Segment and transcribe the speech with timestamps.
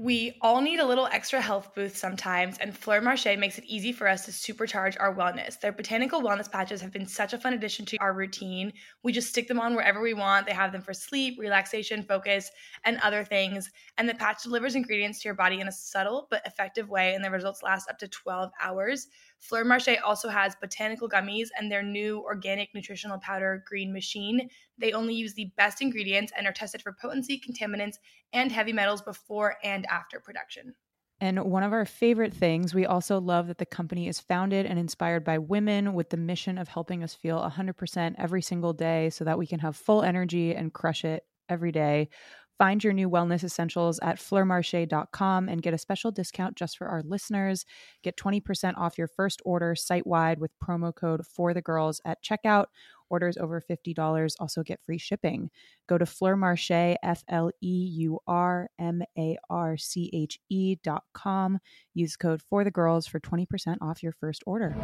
[0.00, 3.90] We all need a little extra health boost sometimes, and Fleur Marché makes it easy
[3.90, 5.58] for us to supercharge our wellness.
[5.58, 8.72] Their botanical wellness patches have been such a fun addition to our routine.
[9.02, 10.46] We just stick them on wherever we want.
[10.46, 12.48] They have them for sleep, relaxation, focus,
[12.84, 13.72] and other things.
[13.96, 17.24] And the patch delivers ingredients to your body in a subtle but effective way, and
[17.24, 19.08] the results last up to 12 hours.
[19.38, 24.48] Fleur Marché also has botanical gummies and their new organic nutritional powder green machine.
[24.78, 27.96] They only use the best ingredients and are tested for potency, contaminants,
[28.32, 30.74] and heavy metals before and after production.
[31.20, 34.78] And one of our favorite things, we also love that the company is founded and
[34.78, 39.24] inspired by women with the mission of helping us feel 100% every single day so
[39.24, 42.08] that we can have full energy and crush it every day.
[42.58, 47.02] Find your new wellness essentials at fleurmarche.com and get a special discount just for our
[47.02, 47.64] listeners.
[48.02, 52.18] Get 20% off your first order site wide with promo code for the girls at
[52.22, 52.66] checkout.
[53.10, 55.50] Orders over $50 also get free shipping.
[55.88, 61.04] Go to fleurmarche, F L E U R M A R C H E dot
[61.14, 61.60] com.
[61.94, 64.76] Use code for the girls for 20% off your first order.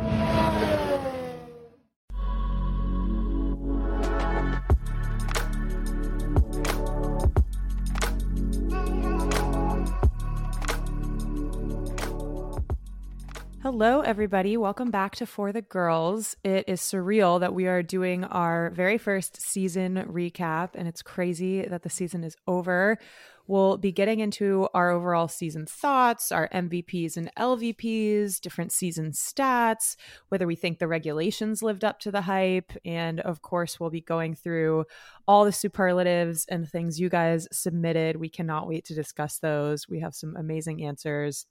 [13.64, 14.58] Hello, everybody.
[14.58, 16.36] Welcome back to For the Girls.
[16.44, 21.62] It is surreal that we are doing our very first season recap, and it's crazy
[21.62, 22.98] that the season is over.
[23.46, 29.96] We'll be getting into our overall season thoughts, our MVPs and LVPs, different season stats,
[30.28, 32.70] whether we think the regulations lived up to the hype.
[32.84, 34.84] And of course, we'll be going through
[35.26, 38.16] all the superlatives and things you guys submitted.
[38.16, 39.88] We cannot wait to discuss those.
[39.88, 41.46] We have some amazing answers.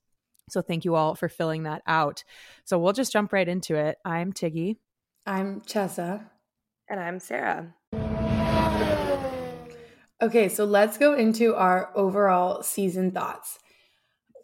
[0.50, 2.24] So thank you all for filling that out.
[2.66, 3.98] So we'll just jump right into it.
[4.06, 4.78] I'm Tiggy.
[5.26, 6.26] I'm Chessa.
[6.90, 7.74] And I'm Sarah.
[10.22, 13.60] Okay, so let's go into our overall season thoughts.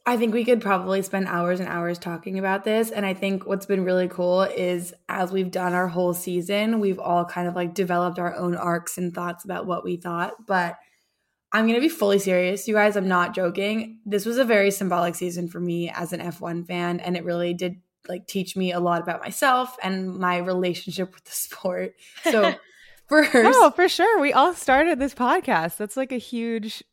[0.05, 2.89] I think we could probably spend hours and hours talking about this.
[2.89, 6.99] And I think what's been really cool is as we've done our whole season, we've
[6.99, 10.33] all kind of like developed our own arcs and thoughts about what we thought.
[10.48, 10.77] But
[11.52, 12.95] I'm going to be fully serious, you guys.
[12.95, 13.99] I'm not joking.
[14.05, 17.54] This was a very symbolic season for me as an F1 fan, and it really
[17.54, 21.95] did like teach me a lot about myself and my relationship with the sport.
[22.23, 22.54] So,
[23.08, 25.77] first, oh, for sure, we all started this podcast.
[25.77, 26.83] That's like a huge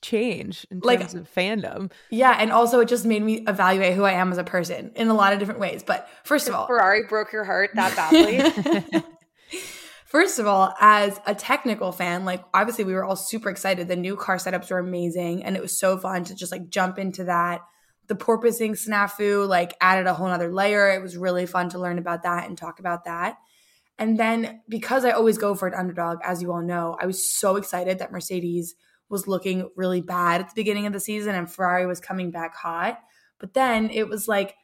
[0.00, 1.90] change in terms like, of fandom.
[2.10, 5.08] Yeah, and also it just made me evaluate who I am as a person in
[5.08, 5.82] a lot of different ways.
[5.82, 9.02] But first of all, Ferrari broke your heart that badly.
[10.14, 13.88] First of all, as a technical fan, like obviously we were all super excited.
[13.88, 17.00] The new car setups were amazing and it was so fun to just like jump
[17.00, 17.62] into that.
[18.06, 20.88] The porpoising snafu like added a whole nother layer.
[20.92, 23.38] It was really fun to learn about that and talk about that.
[23.98, 27.28] And then because I always go for an underdog, as you all know, I was
[27.28, 28.76] so excited that Mercedes
[29.08, 32.54] was looking really bad at the beginning of the season and Ferrari was coming back
[32.54, 33.00] hot.
[33.40, 34.54] But then it was like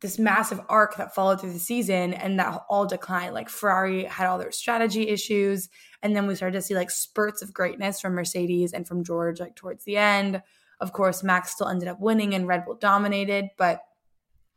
[0.00, 3.34] this massive arc that followed through the season and that all declined.
[3.34, 5.68] Like Ferrari had all their strategy issues.
[6.02, 9.40] And then we started to see like spurts of greatness from Mercedes and from George,
[9.40, 10.42] like towards the end.
[10.80, 13.82] Of course, Max still ended up winning and Red Bull dominated, but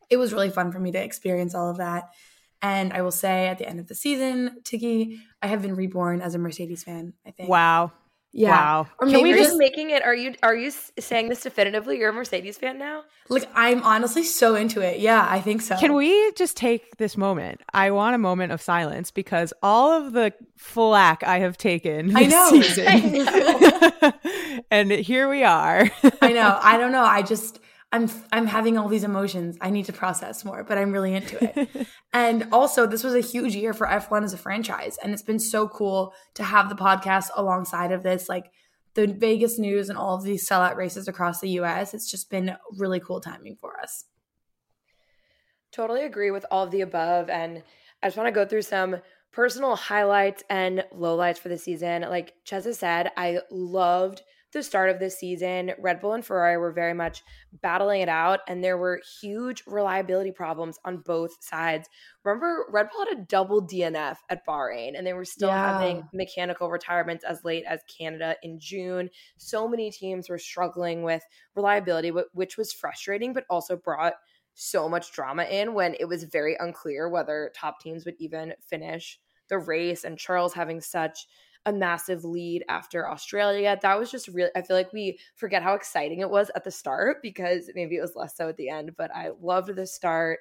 [0.10, 2.12] it was really fun for me to experience all of that.
[2.62, 6.22] And I will say at the end of the season, Tiggy, I have been reborn
[6.22, 7.50] as a Mercedes fan, I think.
[7.50, 7.92] Wow.
[8.36, 8.50] Yeah.
[8.50, 8.88] Wow.
[9.00, 10.04] Or maybe Can we just making it?
[10.04, 12.00] Are you are you saying this definitively?
[12.00, 13.04] You're a Mercedes fan now?
[13.30, 15.00] Like I'm honestly so into it.
[15.00, 15.78] Yeah, I think so.
[15.78, 17.62] Can we just take this moment?
[17.74, 22.26] I want a moment of silence because all of the flack I have taken I
[22.26, 22.50] know.
[22.50, 23.00] season, I
[24.02, 24.62] know.
[24.72, 25.92] and here we are.
[26.22, 26.58] I know.
[26.60, 27.04] I don't know.
[27.04, 27.60] I just
[27.94, 29.56] I'm I'm having all these emotions.
[29.62, 31.88] I need to process more, but I'm really into it.
[32.14, 35.40] and also, this was a huge year for F1 as a franchise, and it's been
[35.40, 38.52] so cool to have the podcast alongside of this, like
[38.96, 41.94] the Vegas news and all of these sellout races across the US.
[41.94, 44.06] It's just been really cool timing for us.
[45.72, 47.62] Totally agree with all of the above, and
[48.02, 48.98] I just want to go through some
[49.32, 52.02] personal highlights and lowlights for the season.
[52.02, 56.72] Like Chesa said, I loved the start of this season, Red Bull and Ferrari were
[56.72, 57.24] very much
[57.62, 61.90] battling it out, and there were huge reliability problems on both sides.
[62.24, 65.74] Remember, Red Bull had a double DNF at Bahrain, and they were still yeah.
[65.74, 69.10] having mechanical retirements as late as Canada in June.
[69.38, 71.24] So many teams were struggling with
[71.56, 74.14] reliability, which was frustrating, but also brought
[74.54, 79.20] so much drama in when it was very unclear whether top teams would even finish
[79.50, 81.28] the race, and Charles having such
[81.66, 83.78] a massive lead after Australia.
[83.82, 86.72] That was just really, I feel like we forget how exciting it was at the
[86.72, 90.40] start because maybe it was less so at the end, but I loved the start.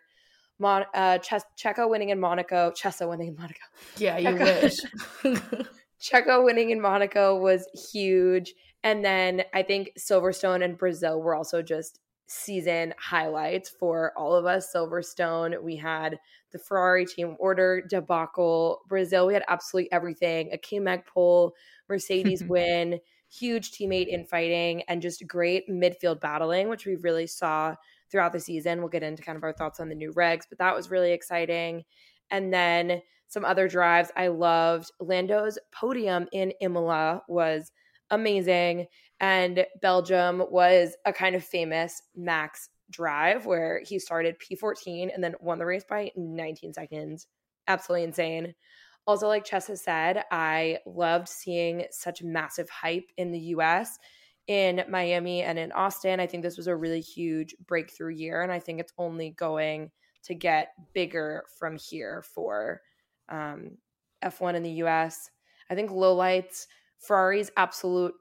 [0.58, 3.60] Mon- uh, Ch- Checo winning in Monaco, Chessa winning in Monaco.
[3.96, 5.66] Yeah, you Checo- wish.
[6.00, 8.54] Checo winning in Monaco was huge.
[8.84, 12.00] And then I think Silverstone and Brazil were also just
[12.32, 14.72] season highlights for all of us.
[14.74, 16.18] Silverstone, we had
[16.52, 18.80] the Ferrari team order debacle.
[18.88, 21.54] Brazil, we had absolutely everything a K Mag pole,
[21.88, 22.98] Mercedes win,
[23.30, 27.74] huge teammate infighting, and just great midfield battling, which we really saw
[28.10, 28.80] throughout the season.
[28.80, 31.12] We'll get into kind of our thoughts on the new regs, but that was really
[31.12, 31.84] exciting.
[32.30, 34.90] And then some other drives I loved.
[35.00, 37.72] Lando's podium in Imola was
[38.12, 38.86] amazing.
[39.18, 45.34] And Belgium was a kind of famous Max drive where he started P14 and then
[45.40, 47.26] won the race by 19 seconds.
[47.66, 48.54] Absolutely insane.
[49.06, 53.98] Also, like Chessa said, I loved seeing such massive hype in the US
[54.46, 56.20] in Miami and in Austin.
[56.20, 59.90] I think this was a really huge breakthrough year, and I think it's only going
[60.24, 62.80] to get bigger from here for
[63.28, 63.72] um,
[64.24, 65.30] F1 in the US.
[65.68, 66.66] I think lowlights,
[67.06, 68.14] Ferrari's absolute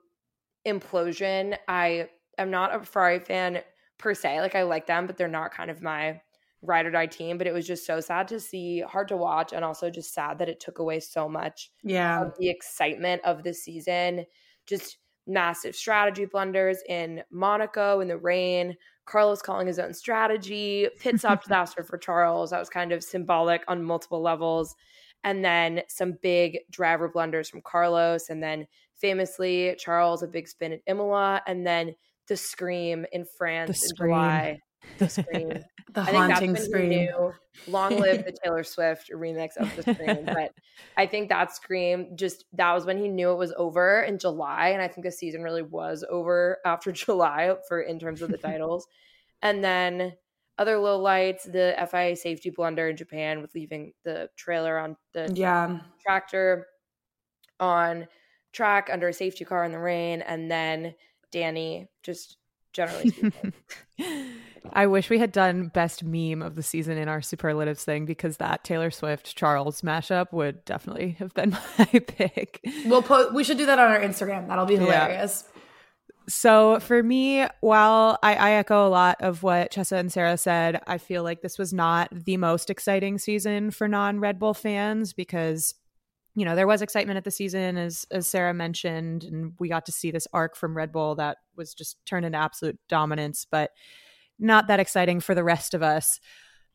[0.68, 1.57] implosion.
[1.68, 3.62] I am not a Ferrari fan
[3.98, 4.42] per se.
[4.42, 6.19] Like I like them, but they're not kind of my
[6.62, 7.38] ride or die team.
[7.38, 10.39] But it was just so sad to see, hard to watch, and also just sad
[10.39, 12.25] that it took away so much yeah.
[12.25, 14.25] of the excitement of the season.
[14.68, 14.98] Just
[15.28, 18.75] massive strategy blunders in Monaco in the rain.
[19.06, 22.51] Carlos calling his own strategy, pit stop disaster for Charles.
[22.51, 24.75] That was kind of symbolic on multiple levels.
[25.23, 28.29] And then some big driver blunders from Carlos.
[28.29, 31.41] And then famously, Charles, a big spin at Imola.
[31.45, 31.95] And then
[32.27, 34.59] the scream in France in July.
[34.97, 35.51] The scream.
[35.94, 37.09] the haunting scream.
[37.68, 40.25] Long live the Taylor Swift remix of the scream.
[40.25, 40.53] but
[40.97, 44.69] I think that scream just that was when he knew it was over in July.
[44.69, 48.38] And I think the season really was over after July for in terms of the
[48.38, 48.88] titles.
[49.41, 50.13] And then
[50.61, 55.31] other low lights, the FIA safety blunder in Japan with leaving the trailer on the
[55.33, 55.79] yeah.
[56.03, 56.67] tractor
[57.59, 58.07] on
[58.53, 60.93] track under a safety car in the rain, and then
[61.31, 62.37] Danny just
[62.73, 63.11] generally.
[64.73, 68.37] I wish we had done best meme of the season in our superlatives thing because
[68.37, 72.61] that Taylor Swift Charles mashup would definitely have been my pick.
[72.85, 74.47] We'll put we should do that on our Instagram.
[74.47, 75.43] That'll be hilarious.
[75.43, 75.60] Yeah.
[76.31, 80.81] So for me, while I, I, echo a lot of what Chessa and Sarah said,
[80.88, 85.12] I feel like this was not the most exciting season for non Red Bull fans
[85.12, 85.75] because
[86.33, 89.86] you know there was excitement at the season as as Sarah mentioned, and we got
[89.88, 93.72] to see this arc from Red Bull that was just turned into absolute dominance, but
[94.39, 96.19] not that exciting for the rest of us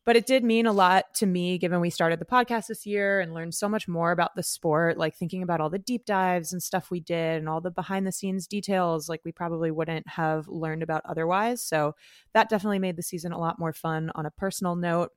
[0.07, 3.19] but it did mean a lot to me given we started the podcast this year
[3.19, 6.53] and learned so much more about the sport like thinking about all the deep dives
[6.53, 10.07] and stuff we did and all the behind the scenes details like we probably wouldn't
[10.07, 11.61] have learned about otherwise.
[11.61, 11.93] So
[12.33, 15.11] that definitely made the season a lot more fun on a personal note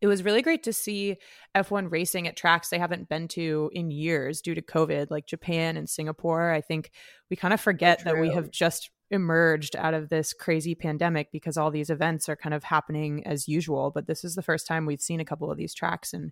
[0.00, 1.16] it was really great to see
[1.54, 5.76] F1 racing at tracks they haven't been to in years due to COVID, like Japan
[5.76, 6.50] and Singapore.
[6.50, 6.90] I think
[7.28, 11.56] we kind of forget that we have just emerged out of this crazy pandemic because
[11.56, 14.86] all these events are kind of happening as usual but this is the first time
[14.86, 16.30] we've seen a couple of these tracks in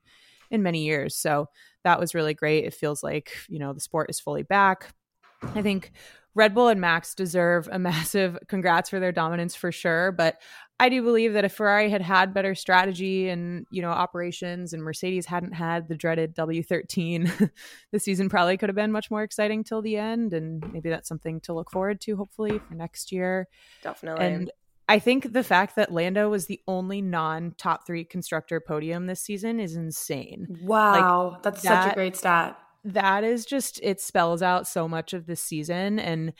[0.51, 1.17] in many years.
[1.17, 1.49] So
[1.85, 2.65] that was really great.
[2.65, 4.95] It feels like you know the sport is fully back.
[5.43, 5.93] I think
[6.39, 10.41] red bull and max deserve a massive congrats for their dominance for sure but
[10.81, 14.83] I do believe that if Ferrari had had better strategy and you know operations, and
[14.83, 17.51] Mercedes hadn't had the dreaded W13,
[17.93, 21.09] the season probably could have been much more exciting till the end, and maybe that's
[21.09, 23.49] something to look forward to, hopefully for next year.
[23.83, 24.25] Definitely.
[24.25, 24.51] And
[24.89, 29.59] I think the fact that Lando was the only non-top three constructor podium this season
[29.59, 30.47] is insane.
[30.63, 32.57] Wow, like, that's that, such a great stat.
[32.85, 36.33] That is just it spells out so much of this season and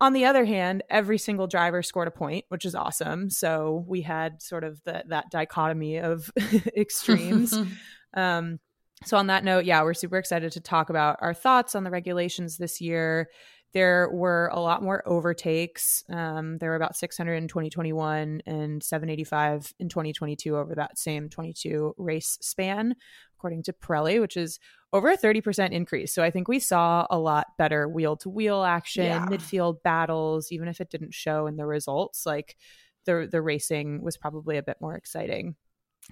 [0.00, 3.28] on the other hand, every single driver scored a point, which is awesome.
[3.28, 6.30] So we had sort of the, that dichotomy of
[6.76, 7.54] extremes.
[8.14, 8.58] um,
[9.04, 11.90] so on that note, yeah, we're super excited to talk about our thoughts on the
[11.90, 13.28] regulations this year.
[13.72, 16.02] There were a lot more overtakes.
[16.08, 21.94] Um, there were about 600 in 2021 and 785 in 2022 over that same 22
[21.96, 22.96] race span,
[23.36, 24.58] according to Pirelli, which is
[24.92, 26.12] over a 30% increase.
[26.12, 29.26] So I think we saw a lot better wheel to wheel action, yeah.
[29.26, 32.26] midfield battles, even if it didn't show in the results.
[32.26, 32.56] Like
[33.04, 35.54] the the racing was probably a bit more exciting.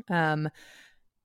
[0.08, 0.48] Um,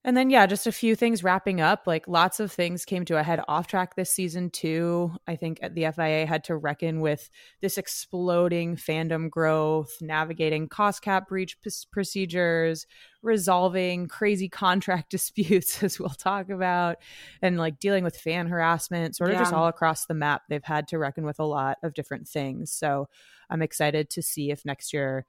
[0.05, 1.83] and then, yeah, just a few things wrapping up.
[1.87, 5.13] Like lots of things came to a head off track this season, too.
[5.27, 7.29] I think the FIA had to reckon with
[7.61, 12.85] this exploding fandom growth, navigating cost cap breach p- procedures,
[13.21, 16.97] resolving crazy contract disputes, as we'll talk about,
[17.41, 19.41] and like dealing with fan harassment, sort of yeah.
[19.41, 20.41] just all across the map.
[20.49, 22.73] They've had to reckon with a lot of different things.
[22.73, 23.07] So
[23.49, 25.25] I'm excited to see if next year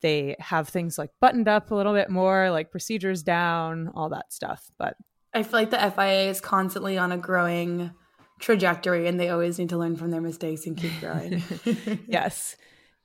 [0.00, 4.32] they have things like buttoned up a little bit more, like procedures down, all that
[4.32, 4.70] stuff.
[4.78, 4.96] But
[5.34, 7.92] I feel like the FIA is constantly on a growing
[8.38, 11.42] trajectory and they always need to learn from their mistakes and keep growing.
[12.06, 12.56] yes.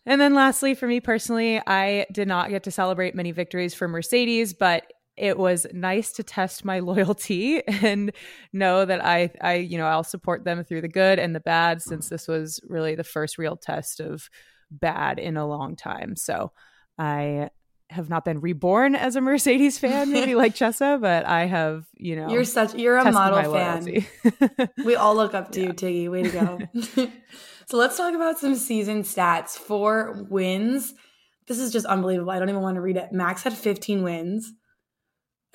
[0.06, 3.88] And then lastly, for me personally, I did not get to celebrate many victories for
[3.88, 8.12] Mercedes, but it was nice to test my loyalty and
[8.52, 11.82] know that I I you know I'll support them through the good and the bad
[11.82, 14.30] since this was really the first real test of
[14.72, 16.16] bad in a long time.
[16.16, 16.52] So
[16.98, 17.50] I
[17.90, 22.16] have not been reborn as a Mercedes fan, maybe like Chessa, but I have, you
[22.16, 24.06] know, you're such you're a model fan.
[24.86, 25.68] we all look up to yeah.
[25.68, 26.10] you, Tiggy.
[26.10, 26.60] Way to go.
[27.68, 29.52] so let's talk about some season stats.
[29.52, 30.94] Four wins.
[31.48, 32.32] This is just unbelievable.
[32.32, 33.12] I don't even want to read it.
[33.12, 34.52] Max had 15 wins.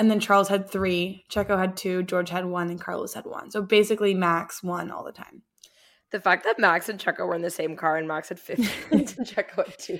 [0.00, 3.50] And then Charles had three, Checo had two, George had one, and Carlos had one.
[3.50, 5.42] So basically, Max won all the time.
[6.12, 8.68] The fact that Max and Checo were in the same car and Max had 15
[8.92, 9.98] and Checo had two.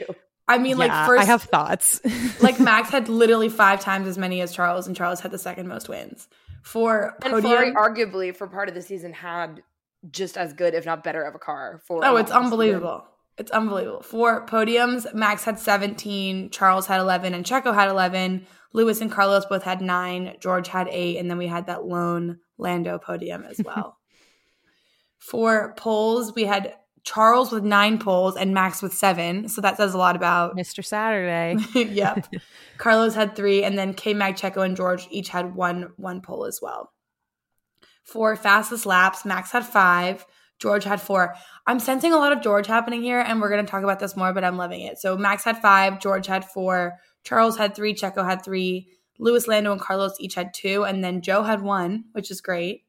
[0.49, 2.01] I mean, yeah, like first, I have thoughts.
[2.43, 5.69] like Max had literally five times as many as Charles, and Charles had the second
[5.69, 6.29] most wins.
[6.63, 9.63] For and podium, Ferrari, arguably for part of the season, had
[10.11, 11.83] just as good, if not better, of a car.
[11.87, 13.01] For oh, it's unbelievable.
[13.01, 13.15] Season.
[13.39, 14.03] It's unbelievable.
[14.03, 18.47] For podiums, Max had 17, Charles had 11, and Checo had 11.
[18.73, 22.41] Lewis and Carlos both had nine, George had eight, and then we had that lone
[22.59, 23.97] Lando podium as well.
[25.19, 26.75] For poles, we had
[27.09, 29.49] Charles with nine poles and Max with seven.
[29.49, 30.85] So that says a lot about Mr.
[30.85, 31.57] Saturday.
[31.75, 32.27] yep.
[32.77, 36.45] Carlos had three, and then K Mag, Checo, and George each had one one pole
[36.45, 36.93] as well.
[38.05, 40.27] For fastest laps, Max had five.
[40.59, 41.35] George had four.
[41.67, 44.17] I'm sensing a lot of George happening here, and we're going to talk about this
[44.17, 44.99] more, but I'm loving it.
[44.99, 48.89] So Max had five, George had four, Charles had three, Checo had three,
[49.19, 52.83] Lewis, Lando, and Carlos each had two, and then Zhou had one, which is great.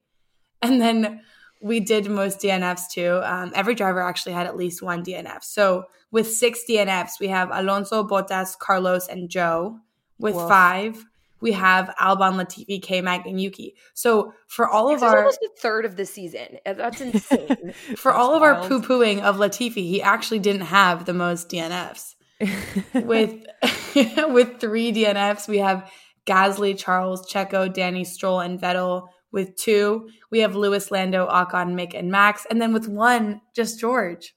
[0.61, 1.21] And then
[1.62, 3.20] we did most DNFs too.
[3.24, 5.44] Um, every driver actually had at least one DNF.
[5.44, 9.80] So with six DNFs, we have Alonso, Bottas, Carlos, and Zhou.
[10.18, 10.50] With Whoa.
[10.50, 11.06] five,
[11.42, 13.75] we have Albon, Latifi, K Mag, and Yuki.
[13.94, 16.58] So for all of our almost a third of the season.
[16.66, 17.74] That's insane.
[17.96, 22.16] for all of our poo pooing of Latifi, he actually didn't have the most DNFs.
[22.94, 23.46] with
[24.30, 25.89] with three DNFs, we have
[26.25, 31.98] Gasly, Charles, Checo, Danny Stroll, and Vettel with two, we have Lewis, Lando, Ocon, Mick,
[31.98, 32.45] and Max.
[32.50, 34.36] And then with one, just George.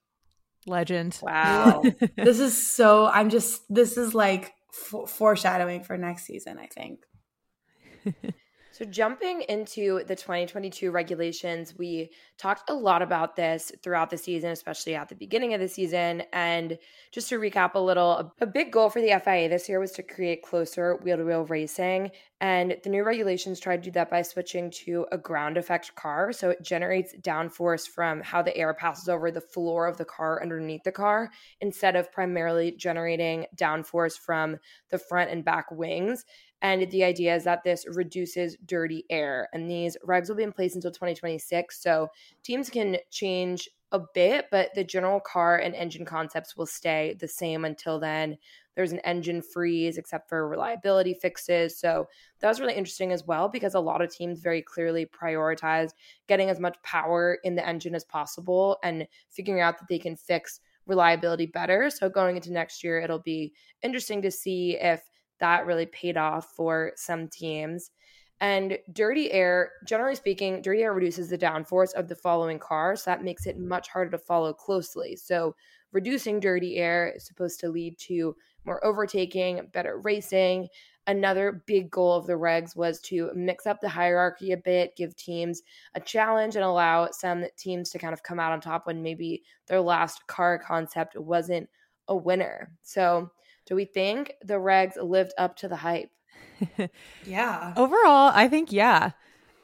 [0.67, 1.19] Legend.
[1.23, 1.83] Wow.
[2.17, 7.01] this is so, I'm just, this is like f- foreshadowing for next season, I think.
[8.83, 14.51] So, jumping into the 2022 regulations, we talked a lot about this throughout the season,
[14.51, 16.25] especially at the beginning of the season.
[16.33, 16.77] And
[17.13, 20.03] just to recap a little, a big goal for the FIA this year was to
[20.03, 22.11] create closer wheel to wheel racing.
[22.41, 26.33] And the new regulations try to do that by switching to a ground effect car.
[26.33, 30.43] So, it generates downforce from how the air passes over the floor of the car
[30.43, 34.59] underneath the car instead of primarily generating downforce from
[34.91, 36.25] the front and back wings.
[36.63, 39.49] And the idea is that this reduces dirty air.
[39.53, 41.83] And these regs will be in place until 2026.
[41.83, 42.09] So
[42.45, 47.29] teams can change a bit, but the general car and engine concepts will stay the
[47.29, 48.39] same until then.
[48.75, 51.79] There's an engine freeze except for reliability fixes.
[51.79, 52.07] So
[52.41, 55.91] that was really interesting as well because a lot of teams very clearly prioritized
[56.27, 60.17] getting as much power in the engine as possible and figuring out that they can
[60.17, 61.91] fix reliability better.
[61.91, 63.53] So going into next year, it'll be
[63.83, 65.03] interesting to see if
[65.43, 67.91] that really paid off for some teams.
[68.41, 72.97] And dirty air, generally speaking, dirty air reduces the downforce of the following car.
[72.97, 75.17] So that makes it much harder to follow closely.
[75.17, 75.55] So
[75.93, 78.35] reducing dirty air is supposed to lead to
[78.65, 80.69] more overtaking, better racing.
[81.09, 85.17] Another big goal of the regs was to mix up the hierarchy a bit, give
[85.17, 85.63] teams
[85.95, 89.43] a challenge, and allow some teams to kind of come out on top when maybe
[89.67, 91.69] their last car concept wasn't
[92.09, 92.73] a winner.
[92.83, 93.31] So
[93.73, 96.11] do we think the regs lived up to the hype?
[97.25, 97.73] yeah.
[97.75, 99.13] Overall, I think yeah.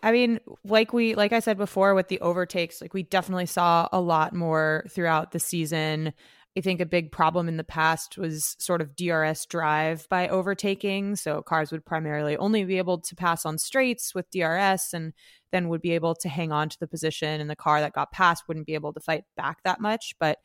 [0.03, 3.87] I mean, like we like I said before with the overtakes, like we definitely saw
[3.93, 6.15] a lot more throughout the season.
[6.57, 11.17] I think a big problem in the past was sort of DRS drive by overtaking.
[11.17, 15.13] So cars would primarily only be able to pass on straights with DRS and
[15.53, 18.11] then would be able to hang on to the position and the car that got
[18.11, 20.15] past wouldn't be able to fight back that much.
[20.19, 20.39] But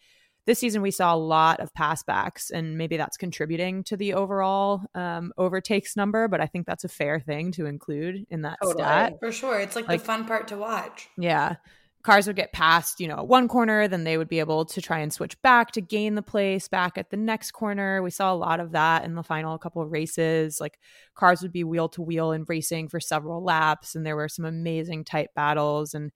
[0.46, 4.82] this season we saw a lot of passbacks, and maybe that's contributing to the overall
[4.94, 6.28] um, overtakes number.
[6.28, 8.84] But I think that's a fair thing to include in that totally.
[8.84, 9.60] stat for sure.
[9.60, 11.08] It's like, like the fun part to watch.
[11.18, 11.56] Yeah,
[12.04, 15.00] cars would get past, you know, one corner, then they would be able to try
[15.00, 18.04] and switch back to gain the place back at the next corner.
[18.04, 20.60] We saw a lot of that in the final couple of races.
[20.60, 20.78] Like
[21.16, 24.46] cars would be wheel to wheel and racing for several laps, and there were some
[24.46, 26.12] amazing tight battles and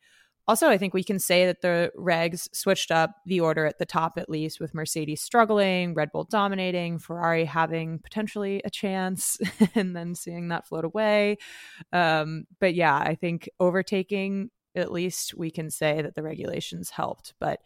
[0.47, 3.85] also, I think we can say that the regs switched up the order at the
[3.85, 9.37] top, at least, with Mercedes struggling, Red Bull dominating, Ferrari having potentially a chance,
[9.75, 11.37] and then seeing that float away.
[11.91, 17.33] Um, but yeah, I think overtaking at least we can say that the regulations helped.
[17.39, 17.59] But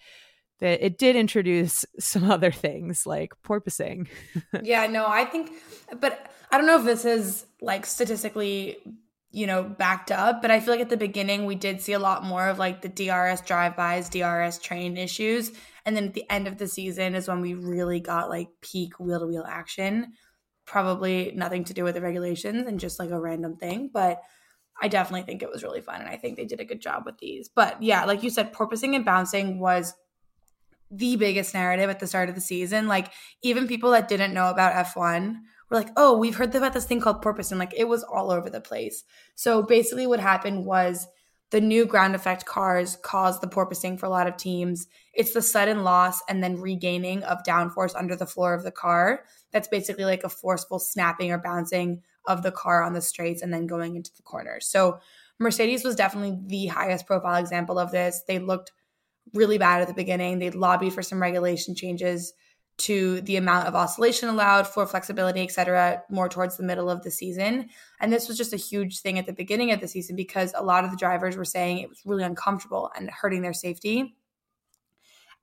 [0.61, 4.07] that it did introduce some other things like porpoising.
[4.63, 5.51] yeah, no, I think,
[5.99, 8.77] but I don't know if this is like statistically,
[9.31, 11.99] you know, backed up, but I feel like at the beginning we did see a
[11.99, 15.51] lot more of like the DRS drive-bys, DRS train issues.
[15.85, 18.99] And then at the end of the season is when we really got like peak
[18.99, 20.13] wheel to wheel action.
[20.65, 23.89] Probably nothing to do with the regulations and just like a random thing.
[23.91, 24.21] But
[24.81, 26.01] I definitely think it was really fun.
[26.01, 27.47] And I think they did a good job with these.
[27.47, 29.93] But yeah, like you said, porpoising and bouncing was
[30.89, 32.87] the biggest narrative at the start of the season.
[32.87, 35.37] Like even people that didn't know about F1
[35.71, 38.29] were like, "Oh, we've heard about this thing called porpoise," and like it was all
[38.29, 39.03] over the place.
[39.35, 41.07] So basically, what happened was
[41.51, 44.87] the new ground effect cars caused the porpoising for a lot of teams.
[45.13, 49.25] It's the sudden loss and then regaining of downforce under the floor of the car.
[49.51, 53.53] That's basically like a forceful snapping or bouncing of the car on the straights and
[53.53, 54.67] then going into the corners.
[54.67, 54.99] So
[55.39, 58.21] Mercedes was definitely the highest profile example of this.
[58.27, 58.71] They looked
[59.33, 60.39] really bad at the beginning.
[60.39, 62.33] They lobbied for some regulation changes
[62.77, 67.03] to the amount of oscillation allowed, for flexibility, et cetera, more towards the middle of
[67.03, 67.69] the season.
[67.99, 70.63] And this was just a huge thing at the beginning of the season because a
[70.63, 74.15] lot of the drivers were saying it was really uncomfortable and hurting their safety.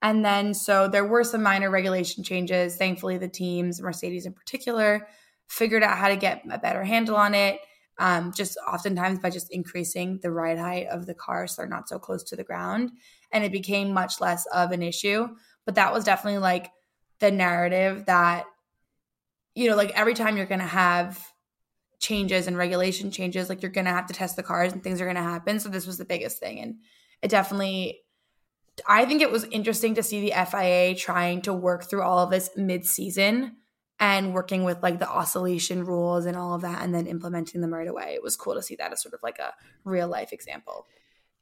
[0.00, 2.76] And then, so there were some minor regulation changes.
[2.76, 5.06] Thankfully, the teams, Mercedes in particular,
[5.49, 7.61] figured out how to get a better handle on it.
[8.00, 11.88] Um, just oftentimes by just increasing the ride height of the car so they're not
[11.88, 12.92] so close to the ground
[13.32, 15.26] and it became much less of an issue.
[15.64, 16.70] But that was definitely like
[17.20, 18.46] the narrative that,
[19.54, 21.20] you know, like every time you're going to have
[21.98, 25.00] changes and regulation changes, like you're going to have to test the cars and things
[25.00, 25.58] are going to happen.
[25.60, 26.60] So this was the biggest thing.
[26.60, 26.76] And
[27.22, 28.00] it definitely,
[28.87, 32.30] I think it was interesting to see the FIA trying to work through all of
[32.30, 33.56] this mid season
[34.00, 37.75] and working with like the oscillation rules and all of that and then implementing them
[37.75, 38.12] right away.
[38.14, 40.87] It was cool to see that as sort of like a real life example.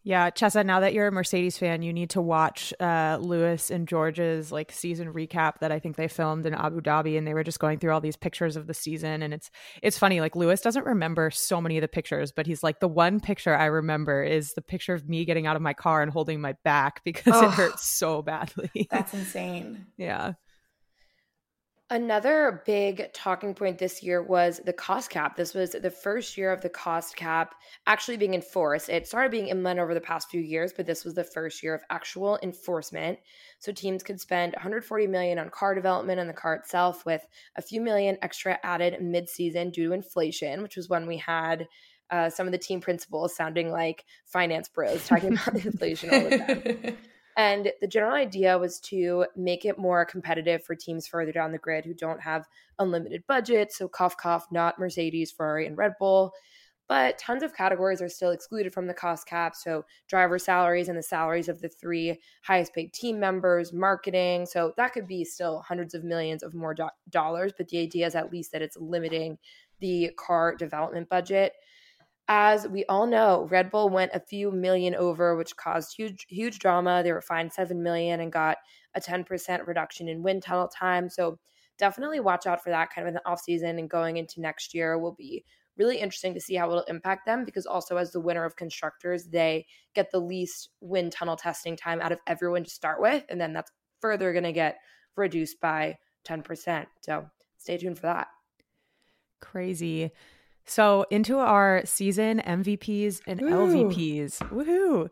[0.06, 3.88] Yeah, Chessa, now that you're a Mercedes fan, you need to watch uh, Lewis and
[3.88, 7.42] George's like season recap that I think they filmed in Abu Dhabi, and they were
[7.42, 9.50] just going through all these pictures of the season, and it's
[9.82, 10.20] it's funny.
[10.20, 13.56] Like Lewis doesn't remember so many of the pictures, but he's like the one picture
[13.56, 16.52] I remember is the picture of me getting out of my car and holding my
[16.62, 18.86] back because oh, it hurts so badly.
[18.88, 19.86] That's insane.
[19.96, 20.34] yeah.
[21.88, 25.36] Another big talking point this year was the cost cap.
[25.36, 27.54] This was the first year of the cost cap
[27.86, 28.88] actually being enforced.
[28.88, 31.76] It started being implemented over the past few years, but this was the first year
[31.76, 33.20] of actual enforcement.
[33.60, 37.62] So teams could spend 140 million on car development and the car itself with a
[37.62, 41.68] few million extra added mid-season due to inflation, which was when we had
[42.10, 46.38] uh, some of the team principals sounding like finance bros talking about inflation all the
[46.38, 46.96] time.
[47.36, 51.58] And the general idea was to make it more competitive for teams further down the
[51.58, 52.46] grid who don't have
[52.78, 53.76] unlimited budgets.
[53.76, 56.32] So, cough, cough, not Mercedes, Ferrari, and Red Bull.
[56.88, 59.54] But tons of categories are still excluded from the cost cap.
[59.54, 64.46] So, driver salaries and the salaries of the three highest paid team members, marketing.
[64.46, 67.52] So, that could be still hundreds of millions of more do- dollars.
[67.56, 69.36] But the idea is at least that it's limiting
[69.80, 71.52] the car development budget
[72.28, 76.58] as we all know, Red Bull went a few million over, which caused huge, huge
[76.58, 77.02] drama.
[77.02, 78.58] They were fined seven million and got
[78.94, 81.08] a 10% reduction in wind tunnel time.
[81.08, 81.38] So
[81.78, 84.74] definitely watch out for that kind of in the off season and going into next
[84.74, 85.44] year will be
[85.76, 89.26] really interesting to see how it'll impact them because also as the winner of constructors,
[89.26, 93.24] they get the least wind tunnel testing time out of everyone to start with.
[93.28, 94.78] And then that's further going to get
[95.16, 96.86] reduced by 10%.
[97.02, 98.28] So stay tuned for that.
[99.40, 100.10] Crazy.
[100.66, 103.50] So into our season MVPs and Ooh.
[103.50, 104.38] LVPs.
[104.50, 105.08] Woohoo.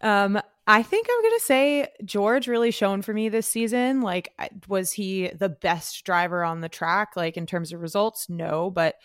[0.00, 4.02] Um, I think I'm gonna say George really shone for me this season.
[4.02, 4.32] Like,
[4.68, 7.16] was he the best driver on the track?
[7.16, 8.70] Like in terms of results, no.
[8.70, 8.96] But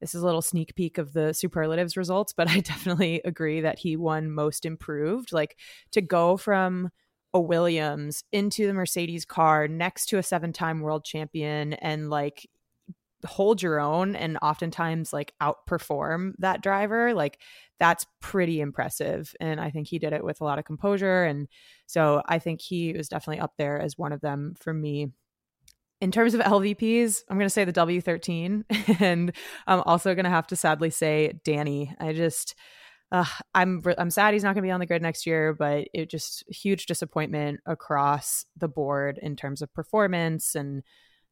[0.00, 2.32] this is a little sneak peek of the superlatives results.
[2.32, 5.30] But I definitely agree that he won most improved.
[5.30, 5.58] Like
[5.92, 6.90] to go from
[7.32, 12.48] a Williams into the Mercedes car next to a seven-time world champion and like
[13.24, 17.38] hold your own and oftentimes like outperform that driver like
[17.78, 21.48] that's pretty impressive and i think he did it with a lot of composure and
[21.86, 25.08] so i think he was definitely up there as one of them for me.
[26.00, 28.64] In terms of lvps i'm going to say the w13
[29.00, 29.32] and
[29.66, 31.94] i'm also going to have to sadly say danny.
[32.00, 32.54] I just
[33.12, 35.88] uh, I'm I'm sad he's not going to be on the grid next year, but
[35.92, 40.82] it just huge disappointment across the board in terms of performance and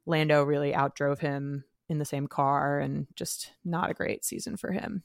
[0.06, 4.72] Lando really outdrove him in the same car and just not a great season for
[4.72, 5.02] him.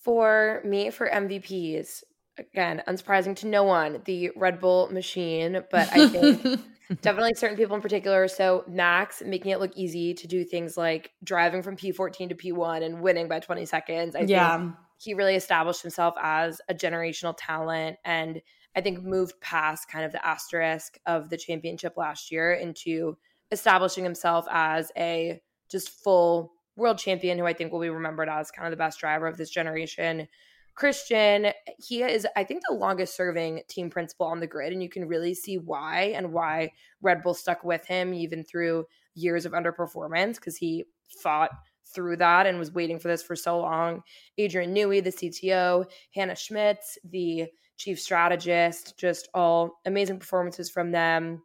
[0.00, 2.02] For me, for MVPs,
[2.38, 6.42] again, unsurprising to no one, the Red Bull machine, but I think
[7.00, 8.28] definitely certain people in particular.
[8.28, 12.82] So Max making it look easy to do things like driving from P14 to P1
[12.82, 14.14] and winning by 20 seconds.
[14.14, 14.58] I yeah.
[14.58, 18.42] think he really established himself as a generational talent and
[18.76, 23.16] I think moved past kind of the asterisk of the championship last year into
[23.54, 25.40] establishing himself as a
[25.70, 29.00] just full world champion who I think will be remembered as kind of the best
[29.00, 30.28] driver of this generation.
[30.74, 34.88] Christian, he is, I think, the longest serving team principal on the grid, and you
[34.88, 39.52] can really see why and why Red Bull stuck with him even through years of
[39.52, 40.84] underperformance because he
[41.22, 41.50] fought
[41.94, 44.02] through that and was waiting for this for so long.
[44.36, 51.42] Adrian Newey, the CTO, Hannah Schmitz, the chief strategist, just all amazing performances from them.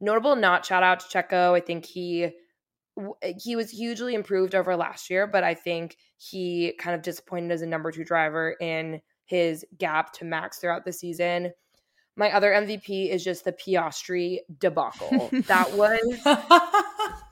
[0.00, 1.56] Notable not shout out to Checo.
[1.56, 2.30] I think he
[3.38, 7.62] he was hugely improved over last year, but I think he kind of disappointed as
[7.62, 11.52] a number two driver in his gap to Max throughout the season.
[12.16, 15.30] My other MVP is just the Piastri debacle.
[15.46, 16.00] that was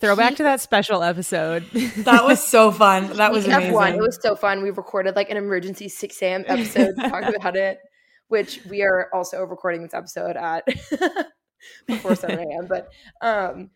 [0.00, 1.64] Throwback to that special episode.
[1.72, 3.08] that was so fun.
[3.16, 3.72] That was amazing.
[3.72, 3.94] F1.
[3.94, 4.62] It was so fun.
[4.62, 6.44] We recorded like an emergency 6 a.m.
[6.46, 7.78] episode to talk about it,
[8.28, 10.64] which we are also recording this episode at
[11.86, 12.66] before 7 a.m.
[12.66, 12.88] But
[13.20, 13.70] um,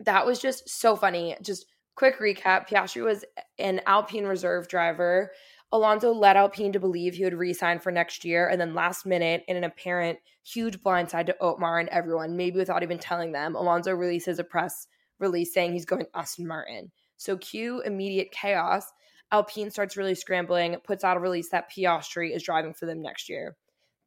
[0.00, 1.36] that was just so funny.
[1.42, 3.24] Just quick recap Piastri was
[3.58, 5.32] an Alpine reserve driver.
[5.72, 9.44] Alonso led Alpine to believe he would re-sign for next year, and then last minute,
[9.46, 13.92] in an apparent huge blindside to Otmar and everyone, maybe without even telling them, Alonso
[13.92, 14.88] releases a press
[15.20, 16.90] release saying he's going Aston Martin.
[17.18, 18.84] So cue immediate chaos.
[19.30, 23.28] Alpine starts really scrambling, puts out a release that Piastri is driving for them next
[23.28, 23.56] year.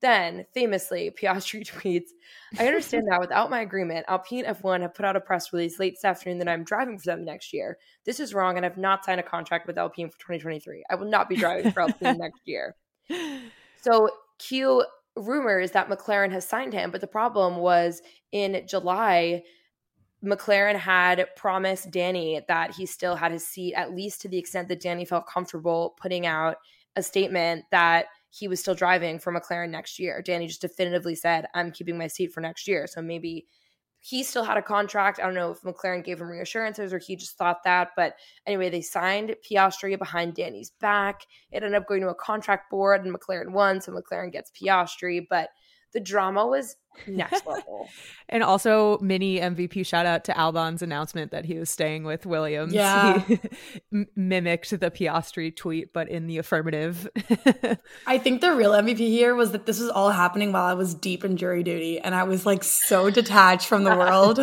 [0.03, 2.09] Then, famously, Piastri tweets,
[2.59, 5.93] I understand that without my agreement, Alpine F1 have put out a press release late
[5.93, 7.77] this afternoon that I'm driving for them next year.
[8.05, 10.83] This is wrong, and I've not signed a contract with Alpine for 2023.
[10.89, 12.75] I will not be driving for Alpine next year.
[13.81, 14.83] So, cue
[15.15, 18.01] rumors that McLaren has signed him, but the problem was
[18.33, 19.43] in July,
[20.21, 24.67] McLaren had promised Danny that he still had his seat, at least to the extent
[24.67, 26.57] that Danny felt comfortable putting out
[26.95, 30.19] a statement that he was still driving for McLaren next year.
[30.23, 32.87] Danny just definitively said, I'm keeping my seat for next year.
[32.87, 33.45] So maybe
[33.99, 35.19] he still had a contract.
[35.19, 37.89] I don't know if McLaren gave him reassurances or he just thought that.
[37.95, 38.15] But
[38.47, 41.21] anyway, they signed Piastri behind Danny's back.
[41.51, 43.79] It ended up going to a contract board and McLaren won.
[43.81, 45.27] So McLaren gets Piastri.
[45.29, 45.49] But
[45.93, 46.75] the drama was
[47.07, 47.87] next level.
[48.29, 52.73] and also mini MVP shout out to Albon's announcement that he was staying with Williams.
[52.73, 53.19] Yeah.
[53.19, 53.39] He
[54.15, 57.09] mimicked the Piastri tweet, but in the affirmative.
[58.07, 60.93] I think the real MVP here was that this was all happening while I was
[60.93, 64.39] deep in jury duty and I was like so detached from the world.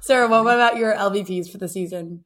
[0.00, 2.24] Sarah, what about your LVPs for the season?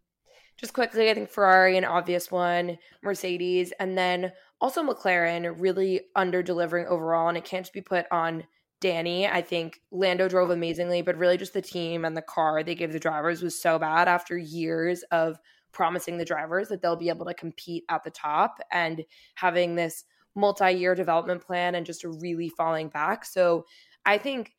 [0.57, 6.43] Just quickly, I think Ferrari, an obvious one, Mercedes, and then also McLaren really under
[6.43, 8.45] delivering overall, and it can't just be put on
[8.81, 9.27] Danny.
[9.27, 12.93] I think Lando drove amazingly, but really just the team and the car they gave
[12.93, 15.39] the drivers was so bad after years of
[15.73, 20.05] promising the drivers that they'll be able to compete at the top and having this
[20.35, 23.25] multi-year development plan and just really falling back.
[23.25, 23.65] So
[24.07, 24.53] I think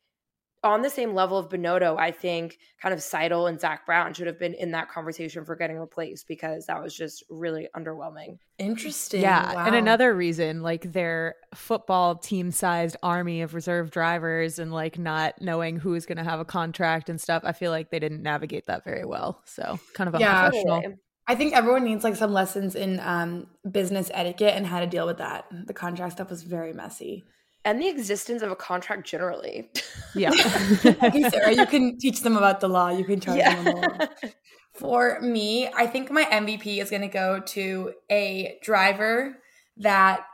[0.62, 4.26] on the same level of Binotto, I think kind of Seidel and Zak Brown should
[4.26, 8.38] have been in that conversation for getting replaced because that was just really underwhelming.
[8.58, 9.22] Interesting.
[9.22, 9.54] Yeah.
[9.54, 9.66] Wow.
[9.66, 15.40] And another reason, like their football team sized army of reserve drivers and like not
[15.40, 18.66] knowing who's going to have a contract and stuff, I feel like they didn't navigate
[18.66, 19.40] that very well.
[19.46, 20.44] So kind of Yeah.
[20.44, 20.94] unprofessional.
[21.26, 25.06] I think everyone needs like some lessons in um, business etiquette and how to deal
[25.06, 25.44] with that.
[25.52, 27.24] The contract stuff was very messy.
[27.64, 29.70] And the existence of a contract generally.
[30.14, 30.30] Yeah.
[30.84, 32.88] Okay, Sarah, you can teach them about the law.
[32.88, 34.30] You can charge them on the law.
[34.72, 39.36] For me, I think my MVP is going to go to a driver
[39.78, 40.24] that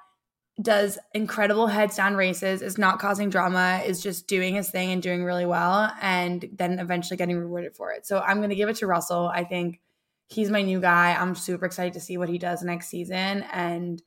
[0.60, 5.02] does incredible heads down races, is not causing drama, is just doing his thing and
[5.02, 8.06] doing really well, and then eventually getting rewarded for it.
[8.06, 9.28] So I'm going to give it to Russell.
[9.28, 9.80] I think
[10.28, 11.14] he's my new guy.
[11.14, 13.44] I'm super excited to see what he does next season.
[13.52, 14.02] And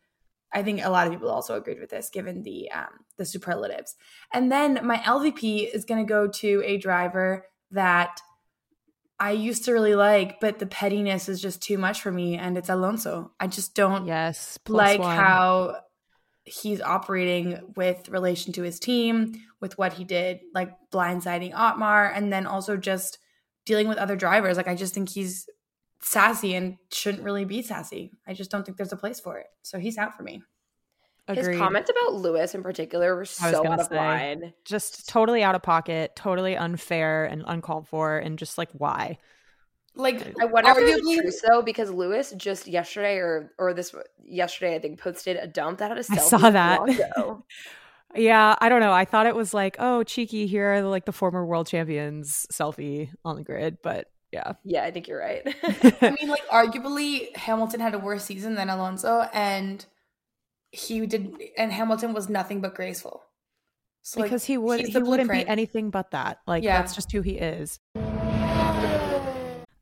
[0.53, 3.95] I think a lot of people also agreed with this, given the um, the superlatives.
[4.33, 8.19] And then my LVP is going to go to a driver that
[9.19, 12.57] I used to really like, but the pettiness is just too much for me, and
[12.57, 13.31] it's Alonso.
[13.39, 14.57] I just don't yes.
[14.67, 15.15] like one.
[15.15, 15.75] how
[16.45, 22.31] he's operating with relation to his team, with what he did, like blindsiding Otmar, and
[22.31, 23.19] then also just
[23.65, 24.57] dealing with other drivers.
[24.57, 25.47] Like I just think he's
[26.01, 28.11] sassy and shouldn't really be sassy.
[28.27, 29.47] I just don't think there's a place for it.
[29.61, 30.41] So he's out for me.
[31.27, 33.97] His comments about Lewis in particular were so gonna out of say.
[33.97, 34.53] line.
[34.65, 39.19] just totally out of pocket, totally unfair and uncalled for, and just like why?
[39.93, 43.75] Like I wonder if it arguably, was true though, because Lewis just yesterday or or
[43.75, 43.93] this
[44.25, 46.17] yesterday I think posted a dump that had a selfie.
[46.17, 46.79] I saw that.
[48.15, 48.91] Yeah, I don't know.
[48.91, 52.47] I thought it was like, oh, cheeky, here are the, like the former world champions
[52.51, 54.53] selfie on the grid, but Yeah.
[54.63, 55.41] Yeah, I think you're right.
[56.01, 59.85] I mean, like arguably Hamilton had a worse season than Alonso, and
[60.71, 63.23] he did, and Hamilton was nothing but graceful.
[64.01, 66.39] So, because like, he would he wouldn't be anything but that.
[66.47, 66.81] Like yeah.
[66.81, 67.79] that's just who he is.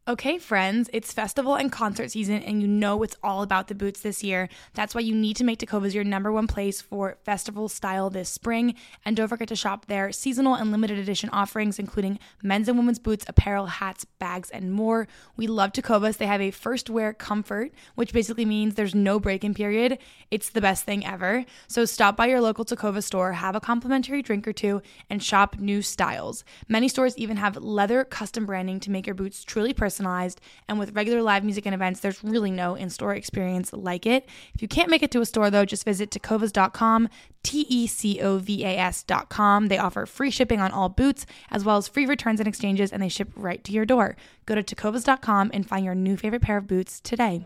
[0.09, 3.99] Okay, friends, it's festival and concert season, and you know it's all about the boots
[3.99, 4.47] this year.
[4.73, 8.29] That's why you need to make Tecovas your number one place for festival style this
[8.29, 8.75] spring.
[9.03, 12.99] And don't forget to shop their seasonal and limited edition offerings, including men's and women's
[12.99, 15.09] boots, apparel, hats, bags, and more.
[15.35, 16.15] We love Tecovas.
[16.15, 19.99] They have a first wear comfort, which basically means there's no break in period.
[20.31, 21.43] It's the best thing ever.
[21.67, 25.57] So stop by your local Tecova store, have a complimentary drink or two, and shop
[25.59, 26.45] new styles.
[26.69, 30.41] Many stores even have leather custom branding to make your boots truly personal personalized.
[30.67, 34.27] And with regular live music and events, there's really no in store experience like it.
[34.53, 37.09] If you can't make it to a store, though, just visit tecovas.com,
[37.43, 39.67] T E C O V A S.com.
[39.67, 43.01] They offer free shipping on all boots, as well as free returns and exchanges, and
[43.01, 44.15] they ship right to your door.
[44.45, 47.45] Go to tecovas.com and find your new favorite pair of boots today.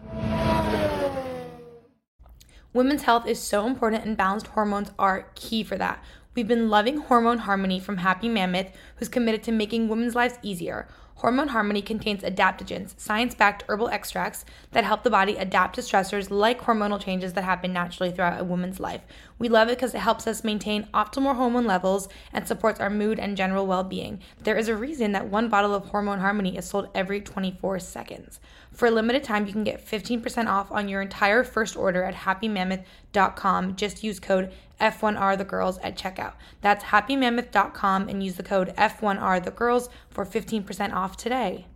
[2.74, 6.04] Women's health is so important, and balanced hormones are key for that.
[6.34, 10.88] We've been loving Hormone Harmony from Happy Mammoth, who's committed to making women's lives easier.
[11.22, 16.32] Hormone Harmony contains adaptogens, science backed herbal extracts that help the body adapt to stressors
[16.32, 19.02] like hormonal changes that happen naturally throughout a woman's life.
[19.38, 23.20] We love it because it helps us maintain optimal hormone levels and supports our mood
[23.20, 24.20] and general well being.
[24.44, 28.40] There is a reason that one bottle of Hormone Harmony is sold every 24 seconds.
[28.74, 32.16] For a limited time, you can get 15% off on your entire first order at
[32.16, 33.76] happymammoth.com.
[33.76, 36.34] Just use code F1R the girls at checkout.
[36.62, 41.68] That's happymammoth.com and use the code F1R the girls for 15% off today.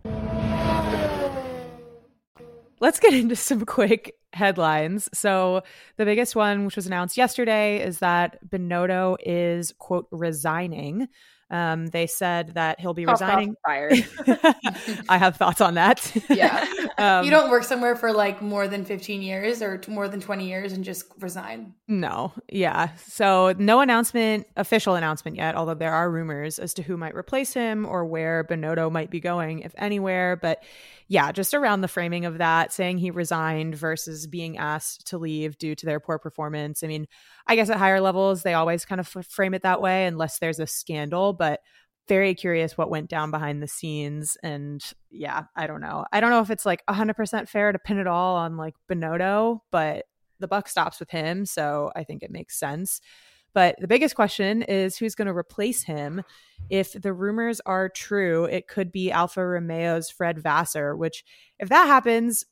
[2.80, 5.08] Let's get into some quick headlines.
[5.14, 5.62] So,
[5.96, 11.08] the biggest one, which was announced yesterday, is that Binotto is, quote, resigning.
[11.48, 13.54] Um, they said that he'll be resigning.
[13.64, 14.04] Fired.
[15.08, 16.12] I have thoughts on that.
[16.28, 16.64] yeah.
[16.98, 20.48] Um, you don't work somewhere for like more than 15 years or more than 20
[20.48, 21.74] years and just resign.
[21.86, 22.32] No.
[22.48, 22.88] Yeah.
[23.06, 27.52] So no announcement, official announcement yet, although there are rumors as to who might replace
[27.52, 30.36] him or where Binotto might be going, if anywhere.
[30.36, 30.62] But
[31.08, 35.58] yeah, just around the framing of that, saying he resigned versus being asked to leave
[35.58, 36.82] due to their poor performance.
[36.82, 37.06] I mean,
[37.46, 40.58] I guess at higher levels, they always kind of frame it that way unless there's
[40.58, 41.60] a scandal, but
[42.08, 44.36] very curious what went down behind the scenes.
[44.42, 46.04] And yeah, I don't know.
[46.12, 49.60] I don't know if it's like 100% fair to pin it all on like Binotto,
[49.70, 50.04] but
[50.38, 51.46] the buck stops with him.
[51.46, 53.00] So I think it makes sense.
[53.54, 56.22] But the biggest question is who's going to replace him.
[56.68, 61.24] If the rumors are true, it could be Alfa Romeo's Fred Vasseur, which,
[61.58, 62.44] if that happens,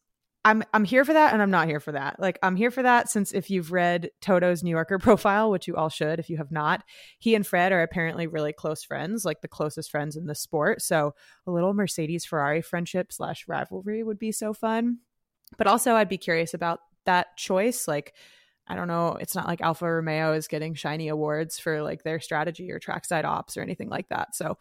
[0.44, 2.20] I'm I'm here for that and I'm not here for that.
[2.20, 5.74] Like I'm here for that since if you've read Toto's New Yorker profile, which you
[5.76, 6.84] all should if you have not,
[7.18, 10.82] he and Fred are apparently really close friends, like the closest friends in the sport.
[10.82, 11.14] So
[11.46, 14.98] a little Mercedes Ferrari friendship slash rivalry would be so fun.
[15.56, 17.88] But also I'd be curious about that choice.
[17.88, 18.12] Like
[18.66, 22.20] I don't know, it's not like Alfa Romeo is getting shiny awards for like their
[22.20, 24.34] strategy or trackside ops or anything like that.
[24.34, 24.58] So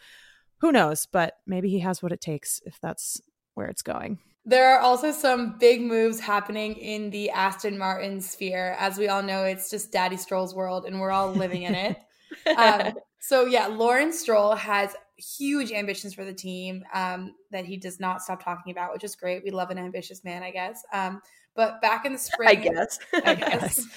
[0.59, 3.19] who knows, but maybe he has what it takes if that's
[3.53, 4.19] where it's going.
[4.45, 8.75] There are also some big moves happening in the Aston Martin sphere.
[8.77, 11.97] As we all know, it's just Daddy Stroll's world and we're all living in it.
[12.57, 17.99] um, so, yeah, Lawrence Stroll has huge ambitions for the team um, that he does
[17.99, 19.43] not stop talking about, which is great.
[19.45, 20.83] We love an ambitious man, I guess.
[20.91, 21.21] Um,
[21.55, 23.87] but back in the spring, I guess, I guess,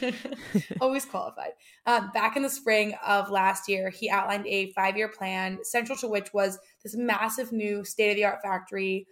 [0.80, 1.52] always qualified.
[1.86, 6.08] Um, back in the spring of last year, he outlined a five-year plan, central to
[6.08, 9.06] which was this massive new state-of-the-art factory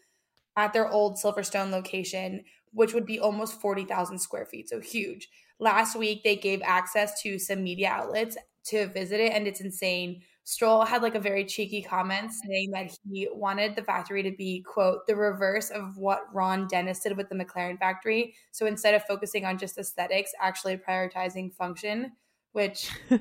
[0.57, 5.29] at their old Silverstone location, which would be almost forty thousand square feet, so huge.
[5.59, 10.23] Last week, they gave access to some media outlets to visit it, and it's insane.
[10.47, 14.63] Stroll had like a very cheeky comment saying that he wanted the factory to be,
[14.63, 18.35] quote, the reverse of what Ron Dennis did with the McLaren factory.
[18.53, 22.13] So instead of focusing on just aesthetics, actually prioritizing function,
[22.53, 22.91] which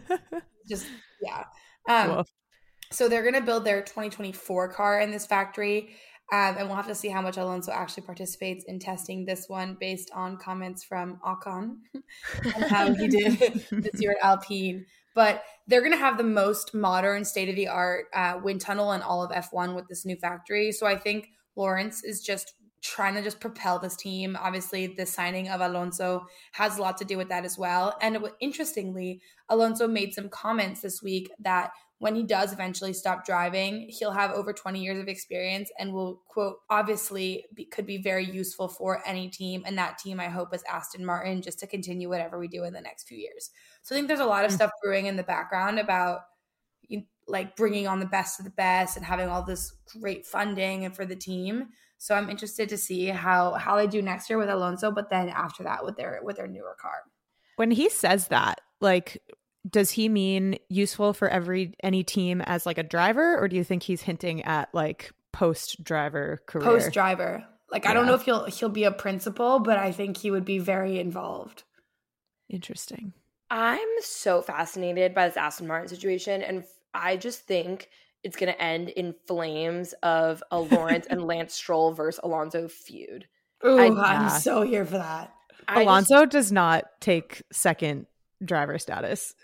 [0.67, 0.85] just,
[1.21, 1.45] yeah.
[1.87, 2.25] Um,
[2.91, 5.95] so they're going to build their 2024 car in this factory.
[6.33, 9.77] Um, and we'll have to see how much Alonso actually participates in testing this one
[9.79, 11.75] based on comments from Ocon
[12.55, 13.37] and how he did
[13.71, 17.67] this year at Alpine but they're going to have the most modern state of the
[17.67, 20.71] art uh, wind tunnel in all of F1 with this new factory.
[20.71, 24.37] So I think Lawrence is just trying to just propel this team.
[24.39, 27.97] Obviously, the signing of Alonso has a lot to do with that as well.
[28.01, 31.71] And interestingly, Alonso made some comments this week that
[32.03, 36.21] when he does eventually stop driving, he'll have over 20 years of experience and will,
[36.27, 39.63] quote, obviously be, could be very useful for any team.
[39.65, 42.73] And that team, I hope, is Aston Martin just to continue whatever we do in
[42.73, 43.51] the next few years.
[43.83, 44.55] So I think there's a lot of mm.
[44.55, 46.23] stuff brewing in the background about
[47.25, 50.93] like bringing on the best of the best and having all this great funding and
[50.93, 51.69] for the team.
[51.99, 55.29] So I'm interested to see how how they do next year with Alonso, but then
[55.29, 56.95] after that with their with their newer car.
[57.55, 59.21] When he says that, like
[59.69, 63.63] does he mean useful for every any team as like a driver or do you
[63.63, 66.65] think he's hinting at like post driver career?
[66.65, 67.45] Post driver.
[67.71, 67.91] Like yeah.
[67.91, 70.59] I don't know if he'll he'll be a principal, but I think he would be
[70.59, 71.63] very involved.
[72.49, 73.13] Interesting.
[73.49, 77.89] I'm so fascinated by this Aston Martin situation and I just think
[78.23, 83.27] it's going to end in flames of a Lawrence and Lance Stroll versus Alonso feud.
[83.65, 85.33] Ooh, I, am so here for that.
[85.69, 88.07] Alonso just, does not take second
[88.43, 89.35] driver status.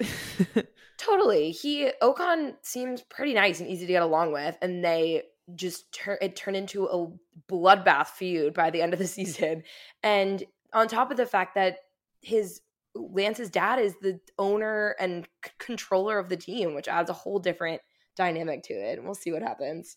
[0.97, 1.51] totally.
[1.51, 5.23] He Ocon seems pretty nice and easy to get along with, and they
[5.55, 7.07] just turn it turned into a
[7.51, 9.63] bloodbath feud by the end of the season.
[10.03, 11.77] And on top of the fact that
[12.21, 12.61] his
[12.95, 17.39] Lance's dad is the owner and c- controller of the team, which adds a whole
[17.39, 17.81] different
[18.15, 18.97] dynamic to it.
[18.97, 19.95] And we'll see what happens.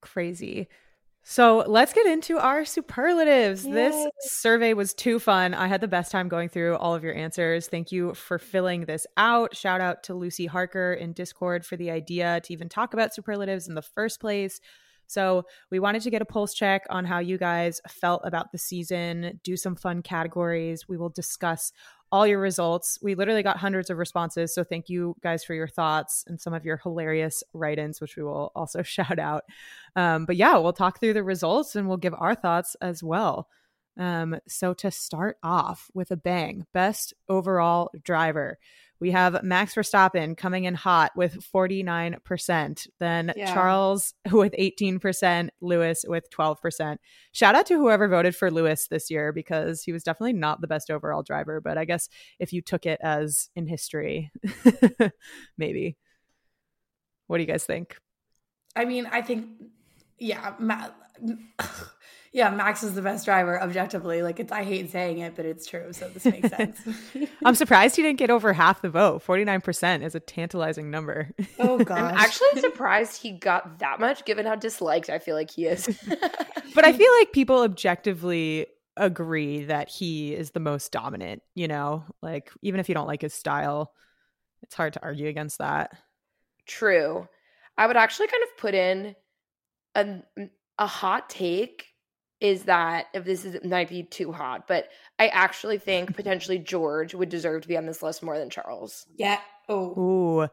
[0.00, 0.68] Crazy.
[1.24, 3.64] So let's get into our superlatives.
[3.64, 3.72] Yay.
[3.72, 5.54] This survey was too fun.
[5.54, 7.68] I had the best time going through all of your answers.
[7.68, 9.56] Thank you for filling this out.
[9.56, 13.68] Shout out to Lucy Harker in Discord for the idea to even talk about superlatives
[13.68, 14.60] in the first place.
[15.06, 18.58] So, we wanted to get a pulse check on how you guys felt about the
[18.58, 20.88] season, do some fun categories.
[20.88, 21.72] We will discuss
[22.12, 22.98] all your results.
[23.02, 24.54] We literally got hundreds of responses.
[24.54, 28.16] So thank you guys for your thoughts and some of your hilarious write ins, which
[28.16, 29.44] we will also shout out.
[29.96, 33.48] Um, but yeah, we'll talk through the results and we'll give our thoughts as well.
[33.98, 38.58] Um, so to start off with a bang, best overall driver.
[39.02, 42.86] We have Max Verstappen coming in hot with 49%.
[43.00, 43.52] Then yeah.
[43.52, 46.98] Charles with 18%, Lewis with 12%.
[47.32, 50.68] Shout out to whoever voted for Lewis this year because he was definitely not the
[50.68, 51.60] best overall driver.
[51.60, 54.30] But I guess if you took it as in history,
[55.58, 55.96] maybe.
[57.26, 57.96] What do you guys think?
[58.76, 59.48] I mean, I think,
[60.20, 60.94] yeah, Matt.
[62.32, 64.22] Yeah, Max is the best driver objectively.
[64.22, 65.92] Like it's I hate saying it, but it's true.
[65.92, 66.80] So this makes sense.
[67.44, 69.22] I'm surprised he didn't get over half the vote.
[69.24, 71.28] 49% is a tantalizing number.
[71.58, 71.98] Oh gosh.
[71.98, 75.86] I'm actually surprised he got that much given how disliked I feel like he is.
[76.74, 78.66] but I feel like people objectively
[78.96, 82.04] agree that he is the most dominant, you know?
[82.22, 83.92] Like even if you don't like his style,
[84.62, 85.98] it's hard to argue against that.
[86.66, 87.28] True.
[87.76, 89.16] I would actually kind of put in
[89.94, 90.22] a
[90.78, 91.91] a hot take
[92.42, 97.14] is that if this is might be too hot, but I actually think potentially George
[97.14, 99.06] would deserve to be on this list more than Charles.
[99.16, 99.38] Yeah.
[99.68, 99.98] Oh.
[99.98, 100.48] Ooh.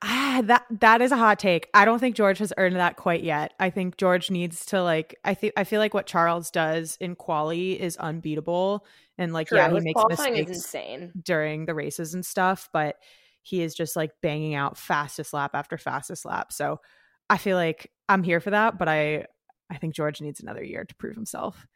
[0.00, 1.68] Ah, that that is a hot take.
[1.74, 3.52] I don't think George has earned that quite yet.
[3.60, 5.16] I think George needs to like.
[5.22, 8.86] I think I feel like what Charles does in quali is unbeatable,
[9.18, 9.58] and like True.
[9.58, 12.96] yeah, he makes mistakes insane during the races and stuff, but
[13.42, 16.52] he is just like banging out fastest lap after fastest lap.
[16.52, 16.80] So
[17.28, 19.26] I feel like I'm here for that, but I
[19.70, 21.66] I think George needs another year to prove himself.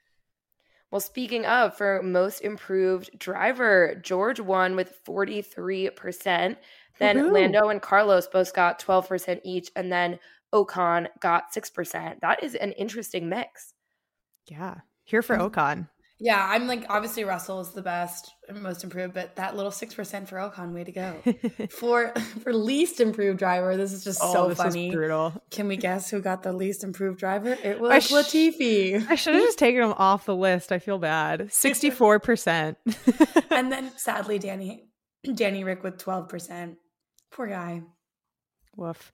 [0.91, 6.57] Well, speaking of, for most improved driver, George won with 43%.
[6.99, 7.33] Then Woo-hoo.
[7.33, 9.71] Lando and Carlos both got 12% each.
[9.75, 10.19] And then
[10.53, 12.21] Ocon got 6%.
[12.21, 13.73] That is an interesting mix.
[14.51, 14.81] Yeah.
[15.05, 15.89] Here for Ocon.
[16.25, 19.93] Yeah, I'm like obviously Russell is the best, and most improved, but that little six
[19.93, 21.67] percent for Ocon, way to go.
[21.71, 24.93] for for least improved driver, this is just oh, so funny.
[24.93, 25.35] brutal.
[25.51, 27.59] Can we guess who got the least improved driver?
[27.65, 29.05] It was sh- Latifi.
[29.11, 30.71] I should have just taken him off the list.
[30.71, 31.53] I feel bad.
[31.53, 32.79] Sixty four percent.
[33.51, 34.85] And then sadly, Danny
[35.35, 36.77] Danny Rick with twelve percent.
[37.33, 37.83] Poor guy.
[38.77, 39.11] Woof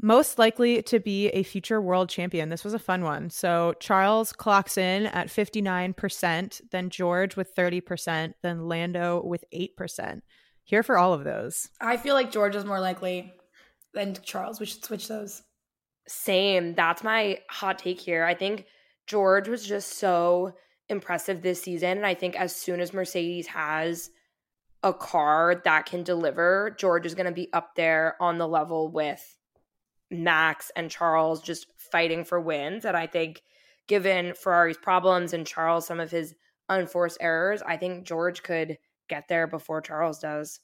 [0.00, 2.48] most likely to be a future world champion.
[2.48, 3.30] This was a fun one.
[3.30, 10.20] So Charles clocks in at 59%, then George with 30%, then Lando with 8%.
[10.64, 11.68] Here for all of those.
[11.80, 13.32] I feel like George is more likely
[13.94, 14.60] than Charles.
[14.60, 15.42] We should switch those.
[16.08, 16.74] Same.
[16.74, 18.24] That's my hot take here.
[18.24, 18.66] I think
[19.06, 20.54] George was just so
[20.88, 21.98] impressive this season.
[21.98, 24.10] And I think as soon as Mercedes has
[24.82, 28.90] a car that can deliver, George is going to be up there on the level
[28.90, 29.36] with
[30.12, 32.84] Max and Charles just fighting for wins.
[32.84, 33.42] And I think,
[33.88, 36.34] given Ferrari's problems and Charles some of his
[36.68, 40.60] unforced errors, I think George could get there before Charles does.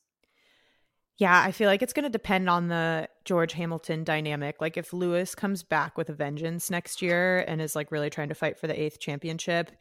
[1.18, 4.60] Yeah, I feel like it's going to depend on the George Hamilton dynamic.
[4.60, 8.28] Like if Lewis comes back with a vengeance next year and is like really trying
[8.28, 9.72] to fight for the eighth championship,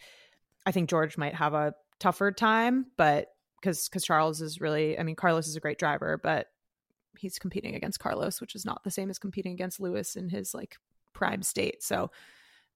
[0.65, 3.27] I think George might have a tougher time, but
[3.61, 6.47] because because Charles is really, I mean, Carlos is a great driver, but
[7.19, 10.53] he's competing against Carlos, which is not the same as competing against Lewis in his
[10.53, 10.77] like
[11.13, 11.83] prime state.
[11.83, 12.11] So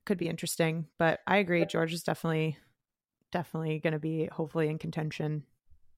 [0.05, 0.87] could be interesting.
[0.97, 2.57] But I agree, George is definitely
[3.31, 5.43] definitely going to be hopefully in contention.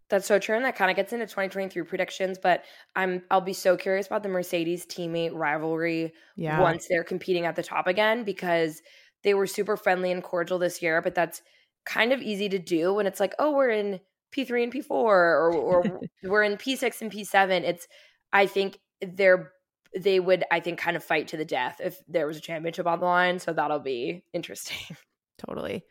[0.09, 2.37] That's so true, and that kind of gets into 2023 predictions.
[2.37, 2.65] But
[2.95, 6.61] I'm I'll be so curious about the Mercedes teammate rivalry Yeah.
[6.61, 8.81] once they're competing at the top again because
[9.23, 11.01] they were super friendly and cordial this year.
[11.01, 11.41] But that's
[11.85, 13.99] kind of easy to do when it's like, oh, we're in
[14.35, 17.61] P3 and P4, or or we're in P6 and P7.
[17.63, 17.87] It's
[18.34, 19.51] I think they're
[19.95, 22.88] they would I think kind of fight to the death if there was a championship
[22.88, 23.39] on the line.
[23.39, 24.97] So that'll be interesting.
[25.38, 25.84] Totally.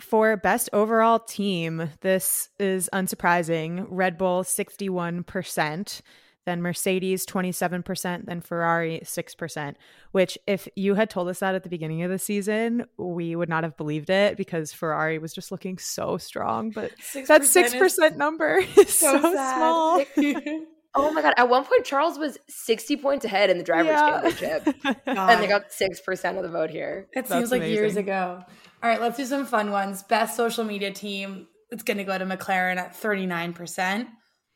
[0.00, 3.86] For best overall team, this is unsurprising.
[3.88, 6.00] Red Bull 61%,
[6.46, 9.74] then Mercedes 27%, then Ferrari 6%,
[10.10, 13.48] which if you had told us that at the beginning of the season, we would
[13.48, 16.90] not have believed it because Ferrari was just looking so strong, but
[17.28, 20.04] that 6% number is so, small.
[20.96, 21.34] Oh my god!
[21.36, 24.20] At one point, Charles was sixty points ahead in the drivers' Yeah.
[24.22, 24.76] championship,
[25.06, 27.08] and they got six percent of the vote here.
[27.12, 28.42] It That's seems like years ago.
[28.82, 30.02] All right, let's do some fun ones.
[30.02, 31.48] Best social media team.
[31.70, 34.06] It's going to go to McLaren at 39%,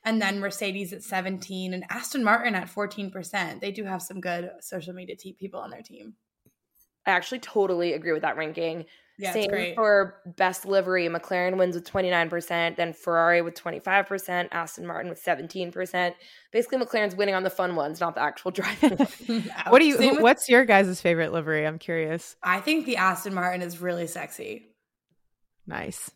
[0.04, 3.60] and then Mercedes at 17 and Aston Martin at 14%.
[3.60, 6.14] They do have some good social media te- people on their team.
[7.06, 8.84] I actually totally agree with that ranking.
[9.20, 9.74] Yeah, Same great.
[9.74, 11.08] for best livery.
[11.08, 15.18] McLaren wins with twenty nine percent, then Ferrari with twenty five percent, Aston Martin with
[15.18, 16.14] seventeen percent.
[16.52, 18.96] Basically, McLaren's winning on the fun ones, not the actual driving.
[18.96, 19.50] ones.
[19.68, 21.66] What do you Same who- with- what's your guys' favorite livery?
[21.66, 22.36] I'm curious.
[22.44, 24.66] I think the Aston Martin is really sexy.
[25.66, 26.10] Nice.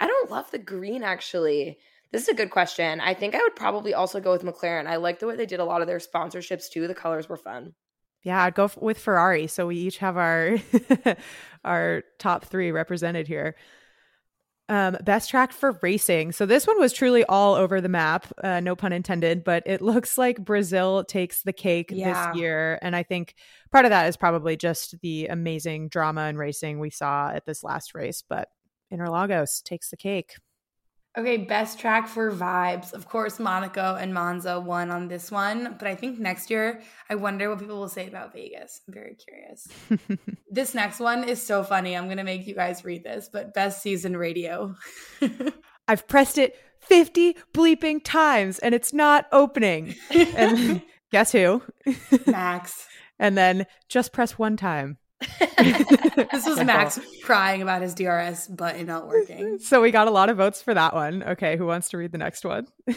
[0.00, 1.78] I don't love the green actually.
[2.12, 3.00] This is a good question.
[3.00, 4.86] I think I would probably also go with McLaren.
[4.86, 6.86] I like the way they did a lot of their sponsorships too.
[6.86, 7.74] The colors were fun.
[8.26, 9.46] Yeah, I'd go f- with Ferrari.
[9.46, 10.56] So we each have our
[11.64, 13.54] our top three represented here.
[14.68, 16.32] Um, best track for racing.
[16.32, 19.44] So this one was truly all over the map, uh, no pun intended.
[19.44, 22.32] But it looks like Brazil takes the cake Yeah.
[22.32, 23.36] this year, and I think
[23.70, 27.62] part of that is probably just the amazing drama and racing we saw at this
[27.62, 28.24] last race.
[28.28, 28.48] But
[28.92, 30.34] Interlagos takes the cake.
[31.18, 32.92] Okay, best track for vibes.
[32.92, 37.14] Of course, Monaco and Monza won on this one, but I think next year, I
[37.14, 38.82] wonder what people will say about Vegas.
[38.86, 39.66] I'm very curious.
[40.50, 41.96] this next one is so funny.
[41.96, 44.74] I'm going to make you guys read this, but best season radio.
[45.88, 49.94] I've pressed it 50 bleeping times and it's not opening.
[50.10, 51.62] And guess who?
[52.26, 52.86] Max.
[53.18, 54.98] And then just press one time.
[56.32, 59.58] This was Max crying about his DRS button not working.
[59.60, 61.22] So we got a lot of votes for that one.
[61.22, 62.66] Okay, who wants to read the next one?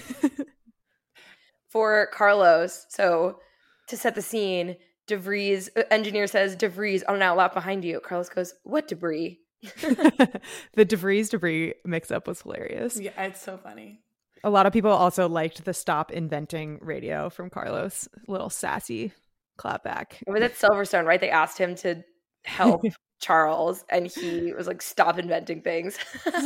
[1.69, 3.39] For Carlos, so
[3.87, 4.75] to set the scene,
[5.07, 7.99] DeVries uh, engineer says DeVries on an outlap behind you.
[7.99, 10.41] Carlos goes, "What debris?" the
[10.85, 12.99] DeVries debris mix up was hilarious.
[12.99, 14.01] Yeah, it's so funny.
[14.43, 18.07] A lot of people also liked the stop inventing radio from Carlos.
[18.27, 19.13] A Little sassy
[19.59, 20.21] clapback.
[20.25, 21.19] It was at Silverstone, right?
[21.19, 22.01] They asked him to
[22.45, 22.81] help
[23.21, 25.97] Charles, and he was like, "Stop inventing things."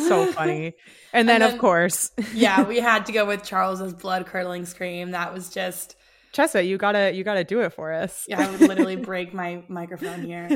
[0.08, 0.74] So funny.
[1.14, 5.12] And then, then- of course, Yeah, we had to go with Charles's blood curdling scream.
[5.12, 5.96] That was just
[6.34, 8.26] Chessa, you gotta you gotta do it for us.
[8.28, 10.50] Yeah, I would literally break my microphone here.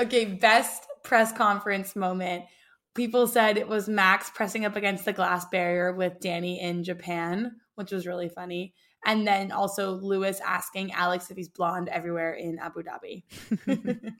[0.00, 2.44] okay, best press conference moment.
[2.94, 7.52] People said it was Max pressing up against the glass barrier with Danny in Japan,
[7.74, 8.72] which was really funny.
[9.08, 13.22] And then also Lewis asking Alex if he's blonde everywhere in Abu Dhabi.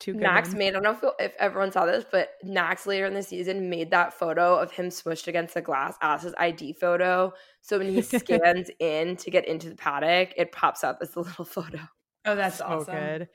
[0.00, 0.58] Two good Max ones.
[0.58, 3.70] made, I don't know if, if everyone saw this, but Max later in the season
[3.70, 7.32] made that photo of him smushed against the glass as his ID photo.
[7.62, 11.20] So when he scans in to get into the paddock, it pops up as a
[11.20, 11.78] little photo.
[12.26, 12.94] oh, that's so awesome.
[12.94, 13.28] good.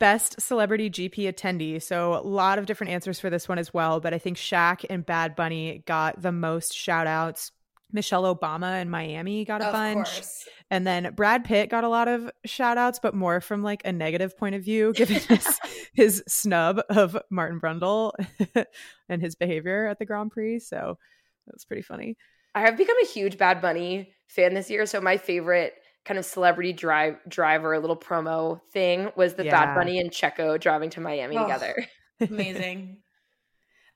[0.00, 1.80] Best celebrity GP attendee.
[1.80, 4.84] So a lot of different answers for this one as well, but I think Shaq
[4.90, 7.52] and Bad Bunny got the most shout outs.
[7.92, 10.12] Michelle Obama in Miami got a Of bunch.
[10.12, 10.48] course.
[10.70, 13.92] And then Brad Pitt got a lot of shout outs, but more from like a
[13.92, 15.60] negative point of view, given his,
[15.94, 18.12] his snub of Martin Brundle
[19.08, 20.58] and his behavior at the Grand Prix.
[20.60, 20.98] So
[21.46, 22.16] that was pretty funny.
[22.54, 24.86] I have become a huge Bad Bunny fan this year.
[24.86, 25.74] So my favorite
[26.04, 29.64] kind of celebrity drive driver a little promo thing was the Yeah.
[29.64, 31.42] Bad Bunny and Checo driving to Miami Oh.
[31.42, 31.84] together.
[32.20, 32.98] Amazing.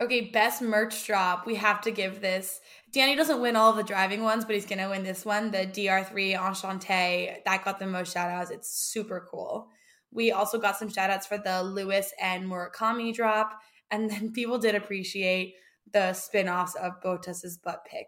[0.01, 1.47] Okay, best merch drop.
[1.47, 2.61] We have to give this.
[2.93, 5.51] Danny doesn't win all of the driving ones, but he's going to win this one.
[5.51, 7.43] The DR3 Enchante.
[7.45, 8.51] That got the most shout outs.
[8.51, 9.69] It's super cool.
[10.11, 13.53] We also got some shout outs for the Lewis and Murakami drop.
[13.91, 15.55] And then people did appreciate
[15.93, 18.07] the spin offs of Bottas's butt pick.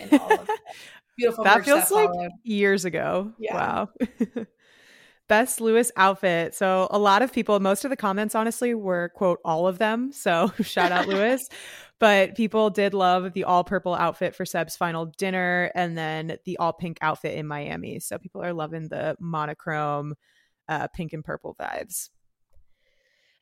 [0.00, 0.58] And all of that.
[1.16, 2.30] Beautiful That feels like followed.
[2.42, 3.32] years ago.
[3.38, 3.54] Yeah.
[3.54, 3.88] Wow.
[5.28, 6.54] Best Lewis outfit.
[6.54, 10.12] So a lot of people, most of the comments honestly were quote all of them.
[10.12, 11.42] So shout out Lewis.
[11.98, 16.56] But people did love the all purple outfit for Seb's final dinner and then the
[16.56, 18.00] all pink outfit in Miami.
[18.00, 20.16] So people are loving the monochrome
[20.68, 22.08] uh, pink and purple vibes.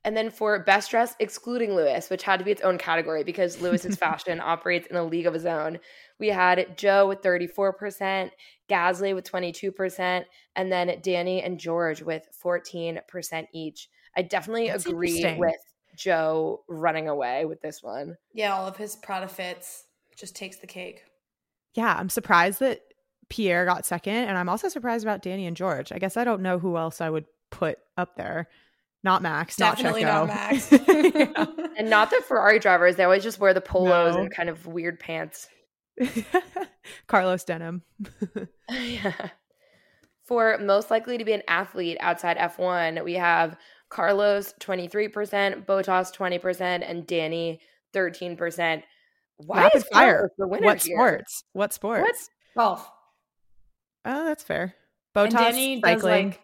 [0.05, 3.61] And then for best dress, excluding Lewis, which had to be its own category because
[3.62, 5.78] Lewis's fashion operates in a league of his own,
[6.18, 8.30] we had Zhou with 34%,
[8.68, 10.24] Gasly with 22%,
[10.57, 13.88] and then Danny and George with 14% each.
[14.16, 15.55] I definitely That's agree with
[15.96, 18.16] Zhou running away with this one.
[18.32, 19.84] Yeah, all of his Prada fits
[20.16, 21.03] just takes the cake.
[21.74, 22.80] Yeah, I'm surprised that
[23.28, 25.92] Pierre got second, and I'm also surprised about Danny and George.
[25.92, 28.48] I guess I don't know who else I would put up there.
[29.03, 31.36] Not Max, Definitely not, not Checo.
[31.36, 31.70] Max.
[31.78, 34.20] And not the Ferrari drivers, they always just wear the polos No.
[34.22, 35.48] and kind of weird pants.
[37.07, 37.82] Carlos Denim.
[38.70, 39.28] yeah.
[40.26, 43.57] For most likely to be an athlete outside F1, we have
[43.88, 47.61] Carlos 23%, Bottas 20%, and Danny
[47.94, 48.82] 13%.
[49.38, 50.30] Why Rapid is fire.
[50.38, 50.96] The winner What here?
[50.96, 51.44] sports?
[51.55, 52.28] What sports?
[52.57, 52.88] Golf.
[54.05, 54.74] Oh, that's fair.
[55.14, 56.28] And Bottas Danny does cycling.
[56.28, 56.40] like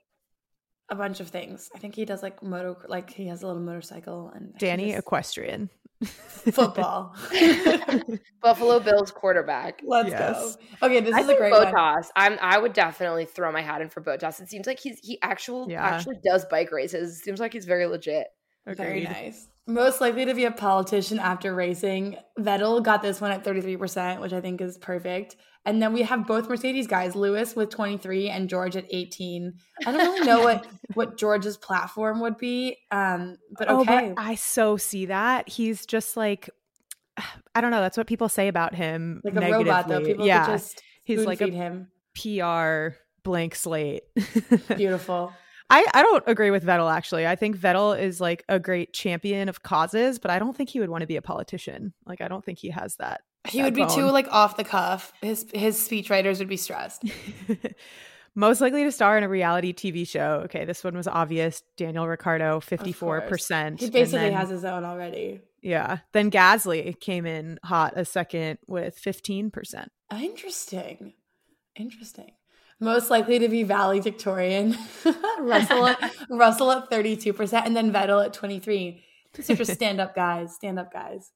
[0.88, 1.68] a bunch of things.
[1.74, 4.98] I think he does like moto, like he has a little motorcycle and Danny just-
[4.98, 5.70] equestrian.
[6.04, 7.16] football.
[8.42, 9.80] Buffalo Bills quarterback.
[9.84, 10.56] Let's Yes.
[10.80, 10.86] go.
[10.86, 11.74] Okay, this I is a think great one.
[12.14, 12.38] I'm.
[12.40, 14.40] I would definitely throw my hat in for Bottas.
[14.42, 15.82] It seems like he's he actual Yeah.
[15.84, 17.18] actually does bike races.
[17.18, 18.26] It seems like he's very legit.
[18.66, 19.48] Very nice.
[19.66, 22.16] Most likely to be a politician after racing.
[22.38, 25.36] Vettel got this one at 33%, which I think is perfect.
[25.64, 29.52] And then we have both Mercedes guys, Lewis with 23 and George at 18.
[29.84, 32.76] I don't really know what what George's platform would be.
[32.92, 34.12] Um, but Oh, okay.
[34.14, 35.48] but I so see that.
[35.48, 36.48] He's just like
[37.54, 39.20] I don't know, that's what people say about him.
[39.24, 40.04] like a robot though.
[40.04, 40.46] People yeah.
[40.46, 41.88] just he's like a him.
[42.14, 44.04] PR blank slate.
[44.76, 45.32] Beautiful.
[45.68, 47.26] I, I don't agree with Vettel actually.
[47.26, 50.80] I think Vettel is like a great champion of causes, but I don't think he
[50.80, 51.92] would want to be a politician.
[52.06, 53.22] Like I don't think he has that.
[53.48, 55.12] He would be too like off the cuff.
[55.20, 57.04] His his speech writers would be stressed.
[58.38, 60.42] Most likely to star in a reality TV show.
[60.44, 61.62] Okay, this one was obvious.
[61.78, 63.80] Daniel Ricciardo, 54%.
[63.80, 65.40] He basically then- has his own already.
[65.62, 65.98] Yeah.
[66.12, 69.88] Then Gasly came in hot a second with 15%.
[70.20, 71.14] Interesting.
[71.74, 72.32] Interesting.
[72.80, 74.76] Most likely to be valedictorian.
[75.40, 79.02] Russell at, Russell at 32% and then Vettel at 23.
[79.34, 80.54] These are just stand up guys.
[80.54, 81.32] Stand up guys.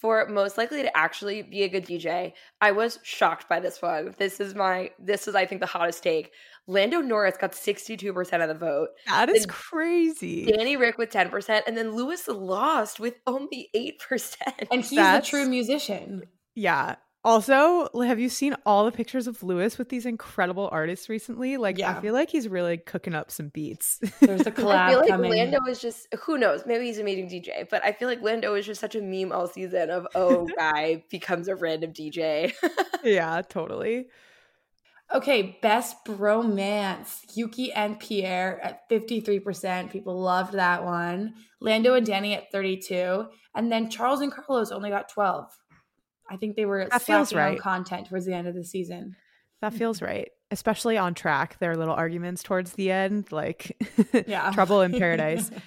[0.00, 4.14] For most likely to actually be a good DJ, I was shocked by this one.
[4.16, 4.92] This is my.
[5.00, 6.30] This is I think the hottest take.
[6.68, 8.90] Lando Norris got sixty two percent of the vote.
[9.08, 10.44] That is Then crazy.
[10.46, 14.36] Danny Rick with 10%, and then Lewis lost with only 8%.
[14.70, 16.22] And he's That's- a true musician.
[16.54, 16.94] Yeah.
[17.24, 21.56] Also, have you seen all the pictures of Lewis with these incredible artists recently?
[21.56, 21.96] Like, Yeah.
[21.96, 23.98] I feel like he's really cooking up some beats.
[24.20, 25.32] There's a collab feel like coming.
[25.32, 28.54] Lando is just, who knows, maybe he's a meeting DJ, but I feel like Lando
[28.54, 32.54] is just such a meme all season of, oh, guy becomes a random DJ.
[33.04, 34.06] yeah, totally.
[35.12, 37.22] Okay, best bromance.
[37.34, 39.90] Yuki and Pierre at 53%.
[39.90, 41.34] People loved that one.
[41.60, 43.26] Lando and Danny at 32.
[43.54, 45.50] And then Charles and Carlos only got 12.
[46.28, 47.58] I think they were That feels right.
[47.58, 49.16] content towards the end of the season.
[49.60, 50.28] That feels right.
[50.50, 51.58] Especially on track.
[51.58, 53.76] Their little arguments towards the end, like
[54.26, 54.50] Yeah.
[54.52, 55.50] trouble in paradise.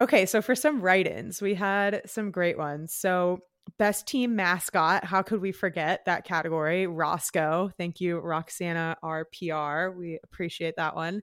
[0.00, 2.94] Okay, so for some write ins, we had some great ones.
[2.94, 3.40] So,
[3.78, 6.86] best team mascot, how could we forget that category?
[6.86, 7.72] Roscoe.
[7.76, 9.96] Thank you, Roxana RPR.
[9.96, 11.22] We appreciate that one.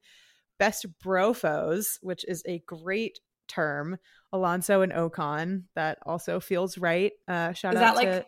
[0.60, 3.98] Best brofos, which is a great term.
[4.34, 5.64] Alonso and Ocon.
[5.76, 7.14] That also feels right.
[7.30, 8.26] Uh, shout Is out that to like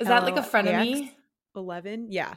[0.00, 0.48] is that like a LAX.
[0.50, 1.10] frenemy?
[1.56, 2.08] 11.
[2.10, 2.34] Yeah,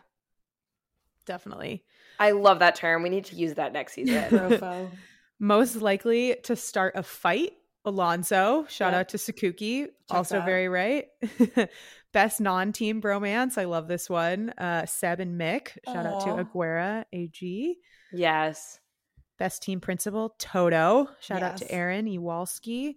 [1.26, 1.84] definitely.
[2.20, 3.04] I love that term.
[3.04, 4.90] We need to use that next season.
[5.40, 7.54] Most likely to start a fight,
[7.86, 8.66] Alonso.
[8.70, 9.00] Shout Yep.
[9.00, 9.86] out to Sakuki.
[9.86, 10.46] Checks also out.
[10.46, 11.06] very right.
[12.14, 13.58] Best non-team bromance.
[13.58, 14.50] I love this one.
[14.58, 15.70] Uh, Seb and Mick.
[15.86, 16.44] Shout out to Aw.
[16.44, 17.76] Aguera AG.
[18.14, 18.80] yes.
[19.38, 21.10] Best team principal, Toto.
[21.20, 22.96] Shout out to Aaron Ewalski.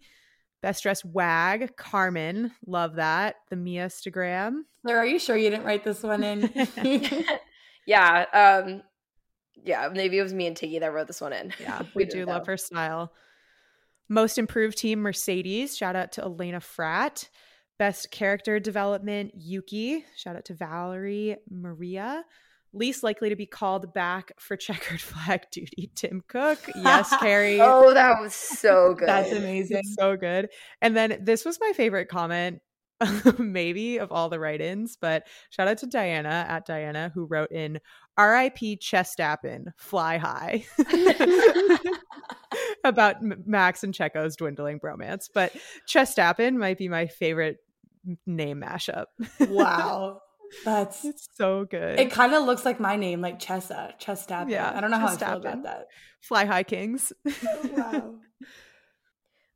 [0.62, 2.52] Best dress wag, Carmen.
[2.66, 3.36] Love that.
[3.48, 4.62] The Mia Instagram.
[4.82, 6.50] Claire, are you sure you didn't write this one in?
[7.86, 8.26] yeah.
[8.32, 8.82] Um,
[9.64, 11.52] yeah, maybe it was me and Tiggy that wrote this one in.
[11.60, 13.12] Yeah, we didn't do love her style.
[14.08, 15.76] Most improved team, Mercedes.
[15.76, 17.28] Shout out to Elena Fratt.
[17.78, 20.04] Best character development, Yuki.
[20.16, 22.24] Shout out to Valerie Maria.
[22.72, 26.58] Least likely to be called back for checkered flag duty, Tim Cook.
[26.76, 27.60] Yes, Carrie.
[27.60, 29.08] Oh, that was so good.
[29.08, 29.82] That's amazing.
[29.98, 30.48] So good.
[30.80, 32.60] And then this was my favorite comment,
[33.38, 37.50] maybe of all the write ins, but shout out to Diana at Diana who wrote
[37.50, 37.80] in
[38.18, 40.64] RIP Chestappen, fly high.
[42.84, 45.28] About Max and Checo's dwindling bromance.
[45.32, 45.52] But
[45.88, 47.58] Chestappen might be my favorite
[48.26, 49.06] name mashup.
[49.40, 50.20] Wow.
[50.64, 51.98] That's it's so good.
[52.00, 54.50] it kind of looks like my name, like Chessa, Chestappen.
[54.50, 55.36] Yeah, I don't know how I feel Chestappen.
[55.36, 55.86] about that.
[56.20, 57.12] Fly High Kings.
[57.26, 58.14] Oh, wow.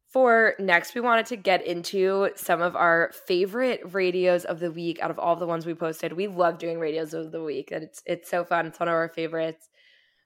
[0.09, 5.01] For next, we wanted to get into some of our favorite radios of the week
[5.01, 6.13] out of all the ones we posted.
[6.13, 8.67] We love doing radios of the week, and it's it's so fun.
[8.67, 9.69] It's one of our favorites.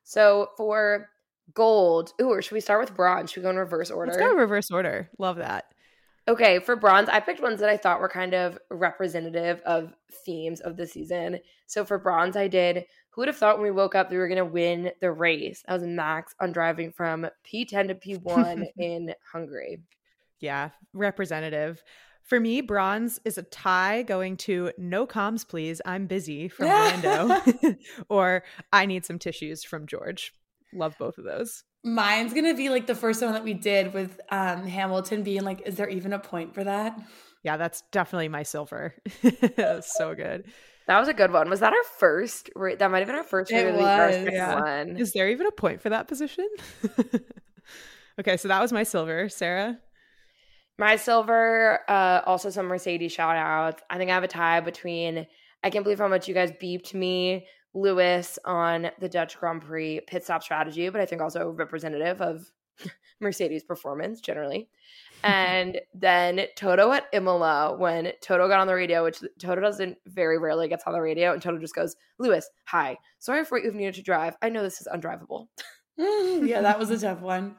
[0.05, 1.09] So for
[1.55, 3.31] gold, ooh, or should we start with bronze?
[3.31, 4.13] Should we go in reverse order?
[4.13, 5.09] Let's go in reverse order.
[5.19, 5.65] Love that.
[6.29, 9.95] Okay, for bronze, I picked ones that I thought were kind of representative of
[10.27, 11.41] themes of the season.
[11.67, 12.85] So for bronze, I did
[13.19, 15.65] who would have thought when we woke up we were going to win the race?
[15.67, 19.81] That was Max on driving from P10 to P1 in Hungary.
[20.39, 21.83] Yeah, representative.
[22.23, 25.81] For me, bronze is a tie going to no comms, please.
[25.85, 27.41] I'm busy from Lando,
[28.09, 30.33] or I need some tissues from George.
[30.73, 31.65] Love both of those.
[31.85, 35.63] Mine's gonna be like the first one that we did with um, Hamilton being like,
[35.67, 36.99] "Is there even a point for that?"
[37.43, 38.95] Yeah, that's definitely my silver.
[39.81, 40.45] so good.
[40.87, 41.51] That was a good one.
[41.51, 42.51] Was that our first?
[42.57, 43.53] That might have been our first.
[43.53, 44.27] It was.
[44.33, 44.61] Yeah.
[44.61, 44.97] One.
[44.97, 46.49] Is there even a point for that position?
[48.21, 49.79] okay, so that was my silver, Sarah.
[50.79, 53.83] My silver, uh, also some Mercedes shout outs.
[53.91, 55.27] I think I have a tie between
[55.63, 57.47] I can't believe how much you guys beeped me,
[57.81, 62.51] Lewis, on the Dutch Grand Prix pit stop strategy, but I think also representative of
[63.21, 64.69] Mercedes performance generally.
[65.25, 70.39] And then Toto at Imola, when Toto got on the radio, which Toto doesn't very
[70.39, 72.97] rarely gets on the radio, and Toto just goes, Lewis, hi.
[73.19, 74.37] Sorry for what you've needed to drive.
[74.43, 75.49] I know this is undrivable.
[75.99, 77.57] yeah, that was a tough one.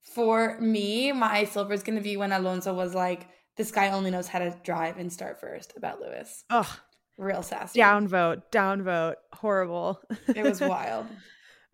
[0.00, 4.10] For me, my silver is going to be when Alonso was like, this guy only
[4.10, 6.44] knows how to drive and start first about Lewis.
[6.48, 6.78] Oh,
[7.18, 7.80] real sassy.
[7.80, 9.14] Downvote, downvote.
[9.32, 10.00] Horrible.
[10.28, 11.06] It was wild.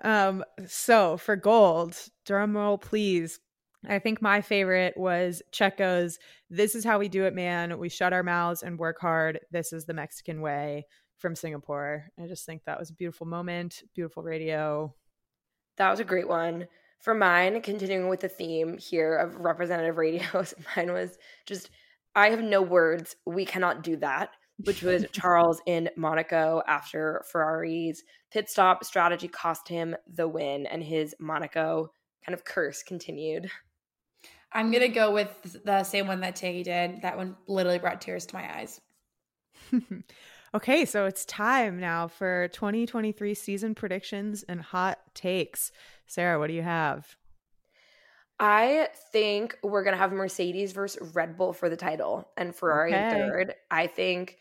[0.03, 3.41] um, so for gold, drum roll, please.
[3.89, 6.19] I think my favorite was Checo's
[6.49, 7.79] This is how we do it, man.
[7.79, 9.41] We shut our mouths and work hard.
[9.51, 10.87] This is the Mexican way
[11.19, 12.07] from Singapore.
[12.23, 14.95] I just think that was a beautiful moment, beautiful radio.
[15.79, 16.69] That was a great one.
[17.01, 21.71] For mine, continuing with the theme here of representative radios, mine was just
[22.15, 23.17] I have no words.
[23.25, 24.31] We cannot do that,
[24.65, 30.83] which was Charles in Monaco after Ferrari's pit stop strategy cost him the win and
[30.83, 31.93] his Monaco
[32.25, 33.51] kind of curse continued.
[34.53, 37.03] I'm gonna go with the same one that Tangy did.
[37.03, 38.81] That one literally brought tears to my eyes.
[40.55, 45.73] okay, so it's time now for 2023 season predictions and hot takes.
[46.07, 47.17] Sarah, what do you have?
[48.39, 53.11] I think we're gonna have Mercedes versus Red Bull for the title and Ferrari okay.
[53.11, 53.55] third.
[53.71, 54.37] I think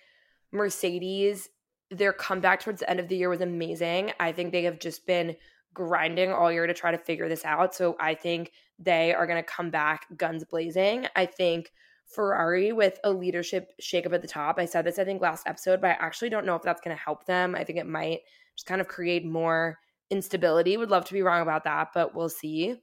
[0.51, 1.49] Mercedes,
[1.89, 4.11] their comeback towards the end of the year was amazing.
[4.19, 5.35] I think they have just been
[5.73, 7.73] grinding all year to try to figure this out.
[7.73, 11.07] So I think they are going to come back guns blazing.
[11.15, 11.71] I think
[12.05, 14.59] Ferrari with a leadership shakeup at the top.
[14.59, 16.95] I said this, I think, last episode, but I actually don't know if that's going
[16.95, 17.55] to help them.
[17.55, 18.19] I think it might
[18.55, 19.79] just kind of create more
[20.09, 20.75] instability.
[20.75, 22.75] Would love to be wrong about that, but we'll see.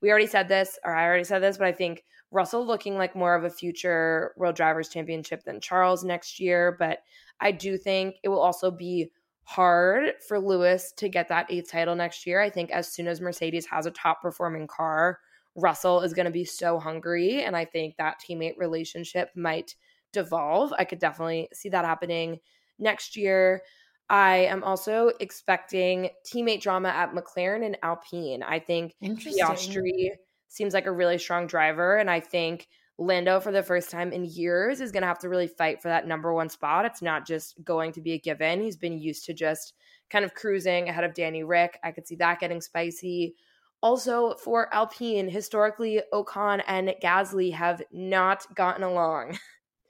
[0.00, 3.16] We already said this, or I already said this, but I think Russell looking like
[3.16, 6.76] more of a future World Drivers' Championship than Charles next year.
[6.78, 6.98] But
[7.40, 9.10] I do think it will also be
[9.44, 12.40] hard for Lewis to get that eighth title next year.
[12.40, 15.20] I think as soon as Mercedes has a top performing car,
[15.54, 17.42] Russell is going to be so hungry.
[17.42, 19.74] And I think that teammate relationship might
[20.12, 20.72] devolve.
[20.78, 22.40] I could definitely see that happening
[22.78, 23.62] next year.
[24.10, 28.42] I am also expecting teammate drama at McLaren and Alpine.
[28.42, 30.10] I think Piastri
[30.48, 31.96] seems like a really strong driver.
[31.96, 32.68] And I think
[32.98, 35.88] Lando, for the first time in years, is going to have to really fight for
[35.88, 36.84] that number one spot.
[36.84, 38.60] It's not just going to be a given.
[38.60, 39.74] He's been used to just
[40.10, 41.78] kind of cruising ahead of Danny Ric.
[41.84, 43.36] I could see that getting spicy.
[43.80, 49.38] Also, for Alpine, historically, Ocon and Gasly have not gotten along.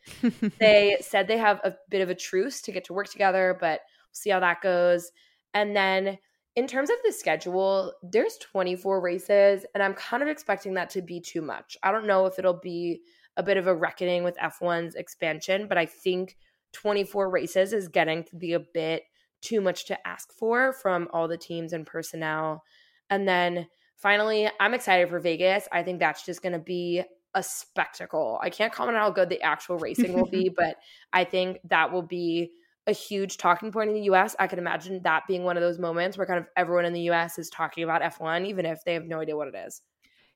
[0.59, 3.81] they said they have a bit of a truce to get to work together, but
[3.81, 5.11] we'll see how that goes.
[5.55, 6.19] And then
[6.59, 11.01] in terms of the schedule, there's 24 races, and I'm kind of expecting that to
[11.01, 11.77] be too much.
[11.85, 13.03] I don't know if it'll be
[13.37, 16.37] a bit of a reckoning with F1's expansion, but I think
[16.73, 19.05] 24 races is getting to be a bit
[19.41, 22.65] too much to ask for from all the teams and personnel.
[23.09, 25.69] And then finally, I'm excited for Vegas.
[25.71, 27.05] I think that's just going to be
[27.35, 28.41] a spectacle.
[28.43, 30.79] I can't comment on how good the actual racing will be, but
[31.13, 32.51] I think that will be
[32.89, 34.35] a huge talking point in the US.
[34.39, 37.11] I can imagine that being one of those moments where kind of everyone in the
[37.11, 39.83] US is talking about F1, even if they have no idea what it is.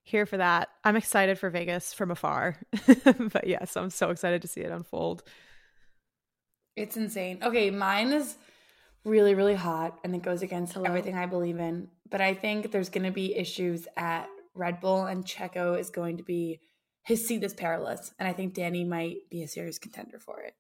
[0.04, 0.68] Here for that.
[0.84, 2.58] I'm excited for Vegas from afar.
[3.32, 5.22] but yes, I'm so excited to see it unfold.
[6.76, 7.38] It's insane.
[7.42, 8.36] Okay, mine is
[9.04, 10.86] really, really hot and it goes against Hello.
[10.86, 11.88] everything I believe in.
[12.10, 16.18] But I think there's going to be issues at Red Bull and Checo is going
[16.18, 16.60] to be
[17.04, 18.12] his seat is perilous.
[18.18, 20.54] And I think Danny might be a serious contender for it.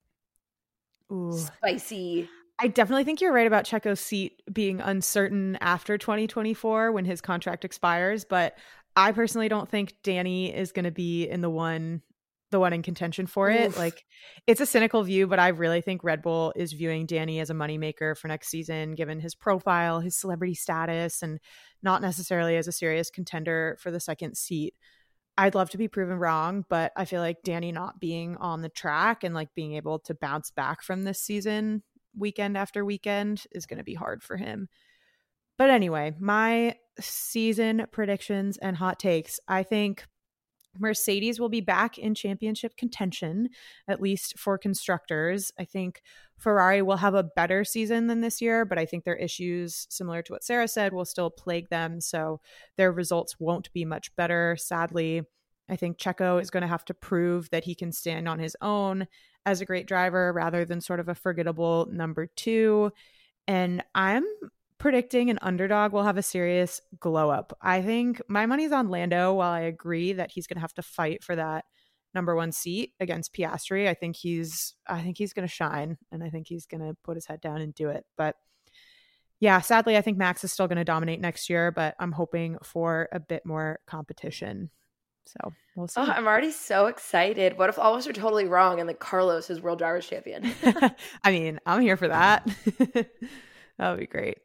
[1.10, 1.32] Ooh.
[1.32, 2.28] Spicy.
[2.58, 7.64] I definitely think you're right about Checo's seat being uncertain after 2024 when his contract
[7.64, 8.56] expires, but
[8.94, 12.02] I personally don't think Danny is going to be in the one
[12.52, 13.70] the one in contention for it.
[13.70, 13.78] Oof.
[13.78, 14.04] Like
[14.46, 17.54] it's a cynical view, but I really think Red Bull is viewing Danny as a
[17.54, 21.40] moneymaker for next season, given his profile, his celebrity status, and
[21.82, 24.74] not necessarily as a serious contender for the second seat.
[25.38, 28.68] I'd love to be proven wrong, but I feel like Danny not being on the
[28.68, 31.82] track and like being able to bounce back from this season
[32.16, 34.68] weekend after weekend is going to be hard for him.
[35.56, 39.40] But anyway, my season predictions and hot takes.
[39.48, 40.04] I think
[40.78, 43.48] Mercedes will be back in championship contention,
[43.88, 45.52] at least for constructors.
[45.58, 46.02] I think
[46.38, 50.22] Ferrari will have a better season than this year, but I think their issues, similar
[50.22, 52.00] to what Sarah said, will still plague them.
[52.00, 52.40] So
[52.76, 55.22] their results won't be much better, sadly.
[55.68, 58.56] I think Checo is going to have to prove that he can stand on his
[58.60, 59.06] own
[59.46, 62.92] as a great driver rather than sort of a forgettable number two.
[63.46, 64.24] And I'm
[64.82, 67.56] predicting an underdog will have a serious glow up.
[67.62, 70.82] I think my money's on Lando while I agree that he's going to have to
[70.82, 71.66] fight for that
[72.14, 73.88] number 1 seat against Piastri.
[73.88, 76.96] I think he's I think he's going to shine and I think he's going to
[77.04, 78.04] put his head down and do it.
[78.18, 78.34] But
[79.38, 82.58] yeah, sadly I think Max is still going to dominate next year, but I'm hoping
[82.64, 84.68] for a bit more competition.
[85.26, 86.00] So we'll oh, see.
[86.00, 87.56] Oh, I'm already so excited.
[87.56, 90.52] What if all of us are totally wrong and like Carlos is world drivers champion?
[91.22, 92.50] I mean, I'm here for that.
[93.78, 94.38] that would be great.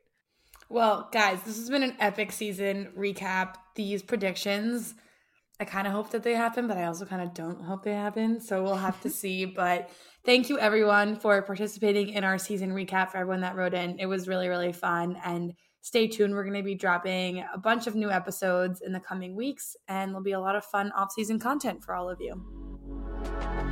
[0.70, 3.56] Well, guys, this has been an epic season recap.
[3.76, 4.96] These predictions,
[5.62, 7.94] I kind of hope that they happen, but I also kind of don't hope they
[7.94, 8.42] happen.
[8.42, 9.46] So we'll have to see.
[9.46, 9.90] But
[10.26, 13.12] thank you, everyone, for participating in our season recap.
[13.12, 15.18] For everyone that wrote in, it was really, really fun.
[15.24, 16.34] And stay tuned.
[16.34, 20.12] We're going to be dropping a bunch of new episodes in the coming weeks, and
[20.12, 23.67] there'll be a lot of fun off season content for all of you.